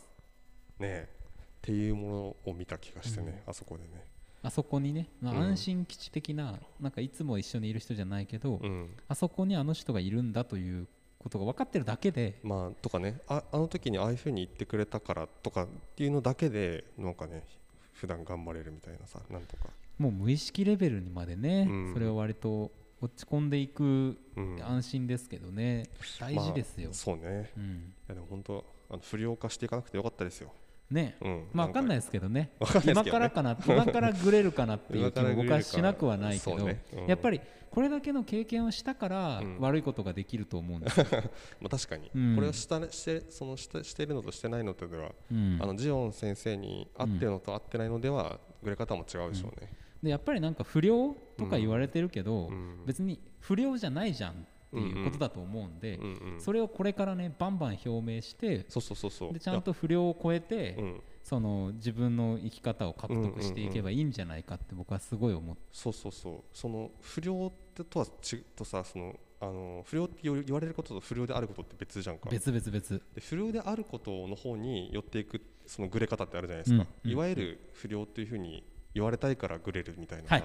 [0.80, 4.06] ねっていうものを見た気がしてね、うん、あそこでね
[4.44, 10.88] あそこにね、まあ、安心基地的な、うん、なんかいつも一緒にいる人じゃないけど、うん、あそこにあの人がいるんだという
[11.18, 13.22] ことが分かってるだけでまあとかね。
[13.28, 17.46] ああの時にああいうふうに言ってくれたからとかっていうのだけでなんかね
[17.94, 19.70] 普段頑張れるみたいなさなんとか。
[19.98, 24.18] もう無意識レベルにまでね、うん、それを割と落ち込んでいく
[24.62, 25.90] 安心ですけどね、
[26.20, 30.52] うん、大事ですよ、まあ、そうね、うん、いやでも本当あの不良化していかなくてよかったですよ
[30.92, 32.52] ね、うん、まあ分かんないですけどね。
[32.86, 36.84] 今からかな今からぐれるかなっていう気も僕はしなくはないけど、ね。
[36.94, 41.00] うん、やっぱりこれだけの経験をしたから悪いことができると思うんです。
[41.00, 41.06] よ、
[41.60, 45.34] まあ確かに、これをしたしてそのしてしてるのとしてないのとでは、あ
[45.66, 49.74] のジオン先生に合ってるのと合ってないのではぐれ方も違うでしょうね、
[50.04, 52.52] でやっぱりなんか不良とか言われてるけど、
[52.86, 56.00] 別に不良じゃないじゃんっていうことだと思うんで、
[56.40, 60.78] それをこれからねバンバン表明してでちゃんと不良を超えて、
[61.22, 66.42] その自分の生き方を獲得していけばいいんじゃないかって僕はすごい思って、そうそうそう。
[66.52, 72.30] その不良ってとはちとさそのあの不良って言われることと不良であることって別じゃんか。
[72.30, 78.64] 別々別で不良であることの方に寄っていくそのぐれ方ってあるじゃないですか、いわゆる不良っていうふうに
[78.94, 80.42] 言われたいからグレるみたいな。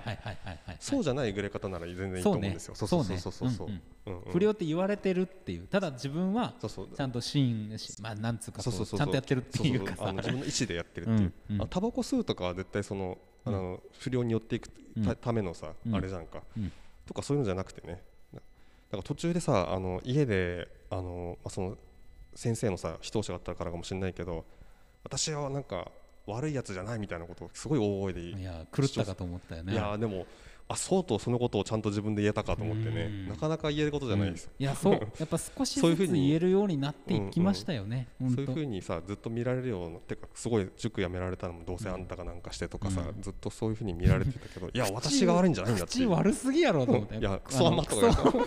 [0.81, 2.75] そうじゃないグレ方なら全然いいと思うんですよ。
[2.75, 3.69] そうそうそうそうそう。
[4.31, 5.67] 不良って言われてるっていう。
[5.67, 9.97] ただ自分はちゃんとシーンまあなんつうかちゃんとやってるっていうか。
[9.97, 11.67] さ自分の意思でやってるっていう。
[11.69, 14.71] タバコ吸うとかは絶対そのあの不良によっていく
[15.21, 16.43] ためのさあれじゃんか。
[17.07, 18.03] とかそういうのじゃなくてね。
[18.33, 21.77] だから途中でさあの家であのその
[22.35, 24.47] 先生のさ指導者があったからかもしれないけど
[25.05, 25.91] 私はなんか
[26.29, 29.73] 悪いやつじゃないみたいなことをすごい大声でいや狂ったかと思ったよね。
[29.73, 30.27] いやでも
[30.71, 33.09] あそうとそのことをちゃんと自分で言えたかと思ってね。
[33.27, 34.93] なかなか言えることじゃないです、うん、いやそう。
[35.19, 38.07] やっぱ少しずつ言えるようになっていきましたよね。
[38.21, 45.93] そういうふうにさずっと見られるようなてかすごい塾辞められたのもどうせあんたがなんかしてとかさ、うん、ずっとそういうふうに見られてたけどいや私が悪いんじゃないんだって。
[45.95, 47.17] 口悪すぎやろと思って。
[47.17, 48.43] いやクソ甘とか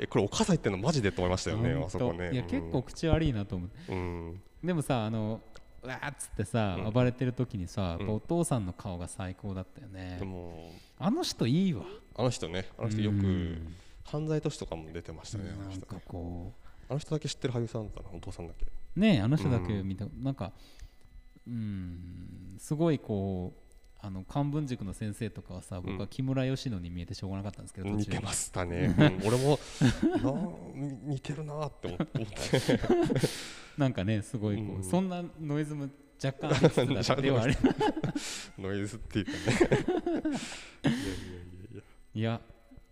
[0.00, 2.30] えこれお母さん言ってんのマジでと思いましたよねあそこね。
[2.32, 5.40] いや結構口悪いなと思って、うん、でもさあの
[5.86, 10.16] わーっつってさ、暴れてる時にさ、お父さんの顔が最高だったよね。
[10.18, 11.84] でもあの人いいわ。
[12.16, 13.58] あの人ねあの人よく
[14.04, 16.64] 犯罪都市とかも出てましたねなんかこう。
[16.88, 18.66] あの人だけ知ってる俳優さんだったなお父さんだけ。
[18.96, 20.52] ねあの人だけ見た、なんか
[21.46, 23.63] うんすごいこう
[24.06, 29.58] あの漢文塾の先生とかはさ僕は木村佳乃に見えてしょうがなかったんですけど、似てましたね、 うん、俺も
[31.06, 32.20] 似てるなって思って。
[33.78, 35.88] なんかねすごいこう、うん、そんなノイズも
[36.22, 36.60] 若干
[38.58, 39.38] ノイズっていうかね。
[42.14, 42.42] いや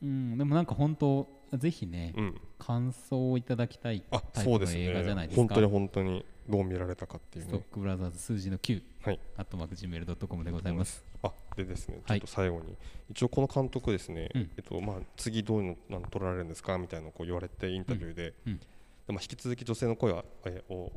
[0.02, 4.02] うんでもなんか本当ぜひね、うん、感想をいただきたい
[4.32, 11.04] タイプの映画じゃないですか、本当に本当にどう見られたかっていう、ね、ストックブラザーズ数字の9、はい、アットマーク Gmail.com でございます。
[11.22, 12.76] あでですね、ちょっと最後に、はい、
[13.10, 18.52] 一応この監督ですね、うん、えっとまあ、次どういうの撮られるんですかみたいなこう言われてインタビューで、うん。
[18.52, 20.24] うん、でも引き続き女性の声を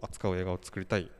[0.01, 1.11] 扱う映画を作りたい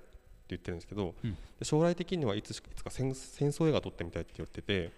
[0.49, 4.91] 言ってるんですけど、うん、将来的にはいついつか戦争映画撮ってみたいって言ってて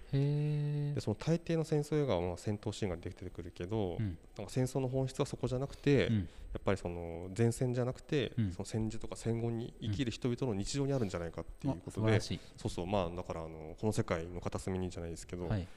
[0.94, 6.22] でその大抵の戦争映画はまあ戦闘シーンが出てくるけど、うん、なんか戦争の本質はそこじゃなくて、うん、や
[6.60, 12.36] っぱりその前線じゃなくて、その戦時とか戦後に生きる人々の日常にあるんじゃないかっていうことで、そ
[12.66, 12.88] うそう。
[12.88, 15.68] まあだからあのこの世界の片隅にじゃないですけど、はい、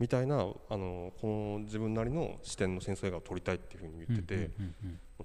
[0.00, 0.40] みたいなあ
[0.76, 4.50] のこの自分なりの視点の戦争映画を撮りたいっていうふうに言ってて、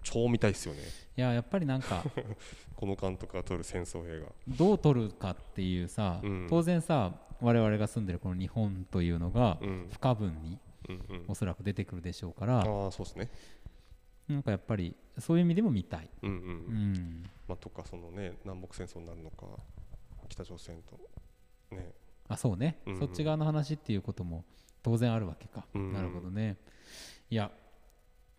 [0.04, 0.82] 超見たいですよね。
[1.18, 2.04] いややっぱりなんか
[2.76, 4.32] この監督が撮る戦争映画。
[4.50, 9.58] どう撮るかっていうさ、うん、当然さ我々が住んでるこの日本というのが
[9.92, 10.60] 不可分に
[11.30, 13.30] おそらく出てくるでしょうから、うんうん、あそうですね。
[14.28, 16.38] なんかやっぱりそういう意味でも見たい、うんうん。
[16.38, 17.24] うん。
[17.48, 19.46] まあ、とかそのね南北戦争になるのか
[20.28, 21.00] 北朝鮮と。
[21.74, 21.94] ね。
[22.28, 24.44] あそうね、うんうん、そっち側の話っていうことも
[24.86, 25.82] 当然あるわけか、うん。
[25.82, 26.58] うん、なるほどね。
[27.32, 27.50] いや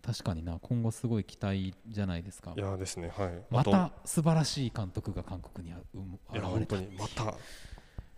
[0.01, 0.61] 確かにな。
[0.63, 2.55] 今後すごい期待じゃないですか。
[2.57, 3.09] いやですね。
[3.09, 3.43] はい。
[3.51, 6.77] また素晴らしい監督が韓国に現れた。
[6.77, 7.35] いまた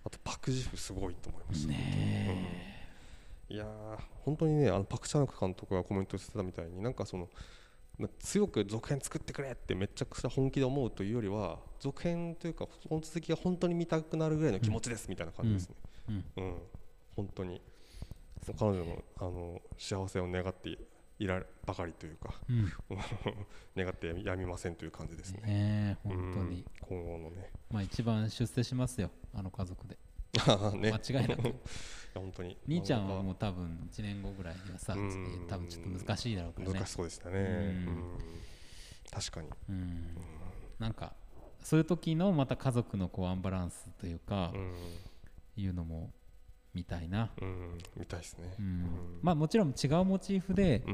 [0.05, 1.67] あとパク・ジフすごいと思います。
[1.67, 2.69] ね、
[3.49, 3.67] うん、いや
[4.25, 7.31] 本当にねあのパク・チャンク監督がコメントしてたみたいになんかその
[8.19, 15.77] 強く続編作ってくれってめちゃくちゃ本気で思うというよりは続編というかその続きが本当に見たくなるぐらいの気持ちですみたいな感じですね、
[16.11, 16.45] うん、うん。
[16.45, 16.55] うん、
[17.17, 17.63] 本当に
[18.59, 20.79] 彼女のあの幸せを願って
[21.19, 22.73] いらばかりというか、うん、
[23.77, 25.43] 願ってやみませんという感じですね。
[25.43, 27.51] ね本当に、今後のね。
[27.71, 29.99] まあ一番出世しますよ、あの家族で。
[30.79, 31.55] ね、間違いなく。
[32.15, 32.57] 本当に。
[32.67, 34.95] 兄ちゃんはもう多分1年後ぐらいにはさ、
[35.49, 36.75] 多分ちょっと難しいだろうからね。
[36.75, 37.87] 難しそうでしたね、
[39.11, 39.49] 確かに、
[40.79, 41.17] なんか
[41.63, 44.53] そういう時のまた家族のこうアンバランスというか、
[45.57, 46.13] いうのも
[46.79, 48.87] みたいな、うん、みたいですね、うん、
[49.21, 50.85] まあもちろん違うモチーフで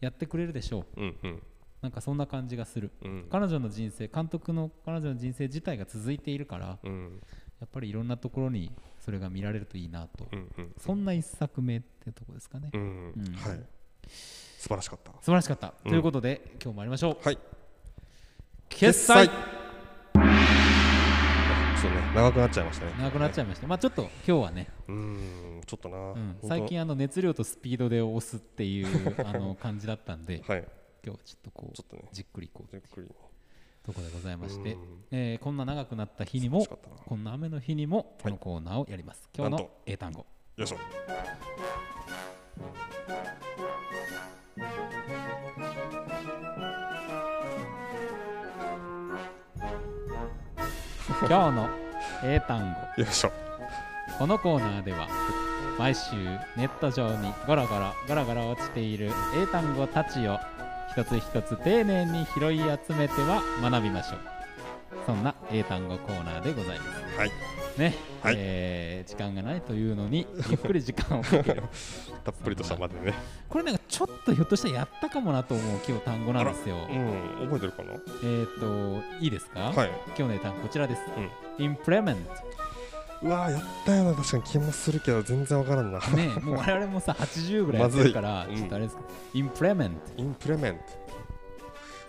[0.00, 1.42] やってくれるでしょう、うんうん、
[1.82, 7.20] なんかそんな感じがする、うん、彼女の人生監督の彼女の人生自体が続いているから、うん、
[7.60, 13.14] やっぱりいろんなところにそれが見られるといいなと、うんうん、そんな一作目ってとこですかね、うん。
[13.36, 13.60] はい。
[14.58, 15.12] 素晴らしかった。
[15.12, 17.18] 素晴らしかった、ということで今日も参りましょう。
[17.24, 17.38] はい。
[18.68, 19.30] 決済
[21.80, 21.96] そうね。
[22.14, 22.92] 長くなっちゃいましたね。
[22.98, 24.68] 長くなっちゃいました、はい、まあちょっと今日はね。
[24.88, 30.66] うんちょっとな、うん、最近あの熱量とスピードで押すっていう あの感じだったんで、はい、今
[31.04, 33.08] 日はちょっとこうね、じっくりこうじっくり。
[33.82, 34.76] ところでございまして、
[35.10, 36.66] えー、こんな長くなった日にも
[37.06, 40.26] こんな雨の日にもこのコーナーをやります、はい、今日の英単語。
[40.56, 40.76] よいしょ
[51.20, 51.68] 今日の
[52.24, 53.02] 英単語。
[53.02, 53.32] よいしょ。
[54.18, 55.06] このコーナーでは
[55.78, 56.16] 毎週
[56.56, 59.10] ネット上にゴロゴロゴロゴロ落ちている
[59.42, 60.38] 英単語たちを
[60.90, 64.29] 一つ一つ丁寧に拾い集めては学びましょう
[65.06, 67.18] そんな英単語コーナーでございます。
[67.18, 67.30] はい。
[67.78, 71.62] ね、はい、えー、時間がないというのにゆっくり時間をかける。
[72.24, 73.14] たっぷりとしたまでね。
[73.48, 76.76] これなんかちょっとひょっとしたらやったかもなと思う今日単語なんですよ。
[76.90, 77.48] うん。
[77.48, 77.92] 覚えてるかな？
[78.24, 81.02] えっ、といいですか、はい、今日の単語こちらです、
[81.58, 82.30] うん、インプレメント
[83.22, 86.00] うわやったような確かに気もするけど全然わからんな。
[86.00, 89.02] ねもう我々もさ 80ぐらいやってるから、ちょっとあれですか、
[89.34, 90.80] インプレメントインプレメン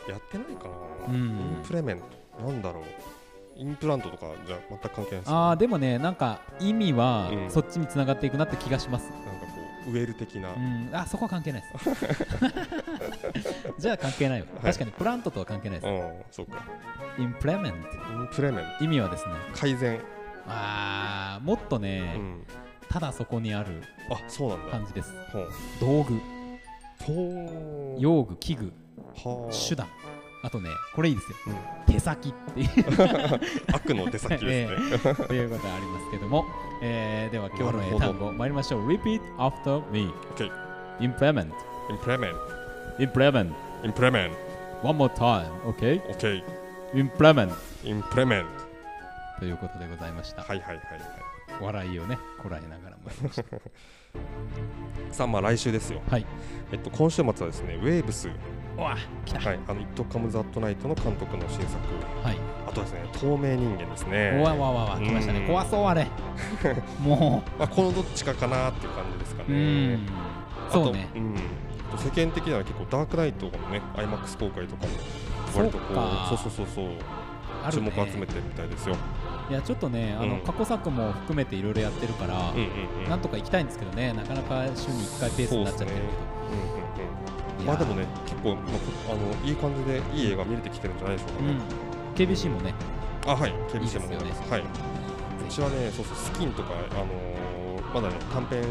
[0.06, 0.70] トやってないか
[1.08, 2.84] な、うん、インプレメントなんだろう。
[3.56, 11.90] インプラントとかじゃ全く関係ないです、ね、ああでもねなんか意味はそっちにつながっていくなって気がします、なんかこうウェル的な、うん、あそこは関係ないです。
[13.78, 16.64] じゃあ関係ないわ、はい、確かにプラントとは関係ないです、うん、そうか。
[17.20, 19.34] インプレメントインプレメント意味はですね。
[19.54, 20.00] 改善。
[20.48, 22.46] あもっとね、うん、
[22.90, 24.72] ただそこにあるあそうなんだ。
[24.72, 25.14] 感じです。
[25.80, 26.20] 道具。
[28.00, 28.74] 用具器具。
[29.52, 29.88] 手段
[30.44, 32.70] あとねこれいいですよ、うん、手先っていう
[33.74, 36.46] 悪の手先ですね、えー、ということはありますけども、
[36.82, 40.52] えー、では今日の英単語参りましょう Repeat after me、okay.
[41.00, 41.52] Implement
[41.90, 42.36] Implement
[43.00, 44.34] Implement Implement
[44.84, 46.44] One more time OK OK
[46.94, 47.52] Implement
[47.84, 48.61] Implement
[49.42, 50.44] ということでございました。
[50.44, 51.64] はいはいはいはい。
[51.64, 53.44] 笑いをねこらえながら参りました。
[55.12, 56.00] さあまあ来週ですよ。
[56.12, 56.26] はい。
[56.72, 58.30] えっと今週末はですねウェーブス
[58.78, 59.40] わ来た。
[59.40, 61.76] はいあの「イットカムザットナイトの監督の新作。
[62.24, 62.38] はい。
[62.68, 64.44] あとですね透明人間ですね。
[64.44, 65.48] わわわわ来ましたね。
[65.48, 66.06] 怖そうあれ。
[67.02, 67.60] もう。
[67.60, 69.98] まあこのどっちかかなっていう感じですかね。
[70.70, 71.10] そうね。
[71.16, 71.36] うん。
[71.98, 74.92] 世間的には結構ダークナイトのね IMAX 公開とかも
[75.56, 78.96] 割とこうそうそうそうそう注目集めてるみたいですよ
[79.52, 82.54] いやちょっとね、あの過去作も含めていろいろやってるから、
[83.10, 86.02] なんとか行きたいんですけどね、なかなか週に1回ペースになっちゃってる
[87.58, 91.60] けど、まあでもね、結構、まあ、あのいい感じでいい映画見れてきてるんじゃないでしょうかね。
[92.16, 92.74] KBC もね、
[93.28, 93.52] あはい。
[93.68, 94.64] 警備してもらいますはい。
[95.50, 98.64] 私はねそうそうスキンとかあのー、まだね短編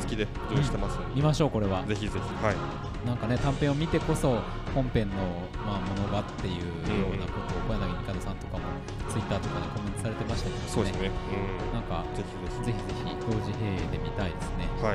[0.00, 1.84] 付きで用意してますので、見ましょうこれは。
[1.86, 2.44] ぜひぜひ。
[2.44, 3.06] はい。
[3.06, 4.40] なんかね短編を見てこそ
[4.74, 5.16] 本編の
[5.64, 8.64] まあものがっていうようなことを小柳美香さんとかも
[9.08, 10.68] ツイッターとかでコメントされてましたけどね。
[10.68, 12.72] そうですね、うん、なんかぜひぜひ。
[12.72, 14.68] ぜひぜひ同時並映で見たいですね。
[14.82, 14.94] は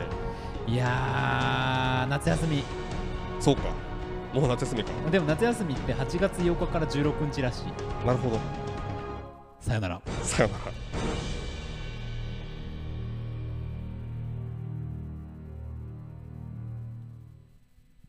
[0.68, 0.72] い。
[0.72, 2.64] いや夏休み。
[3.39, 3.64] そうか。
[4.34, 4.91] もう夏休みか。
[5.10, 8.05] でも夏休みって8月8日から16日らしい。
[8.05, 8.39] なるほど。
[9.60, 10.01] さよなら。
[10.24, 11.38] さよなら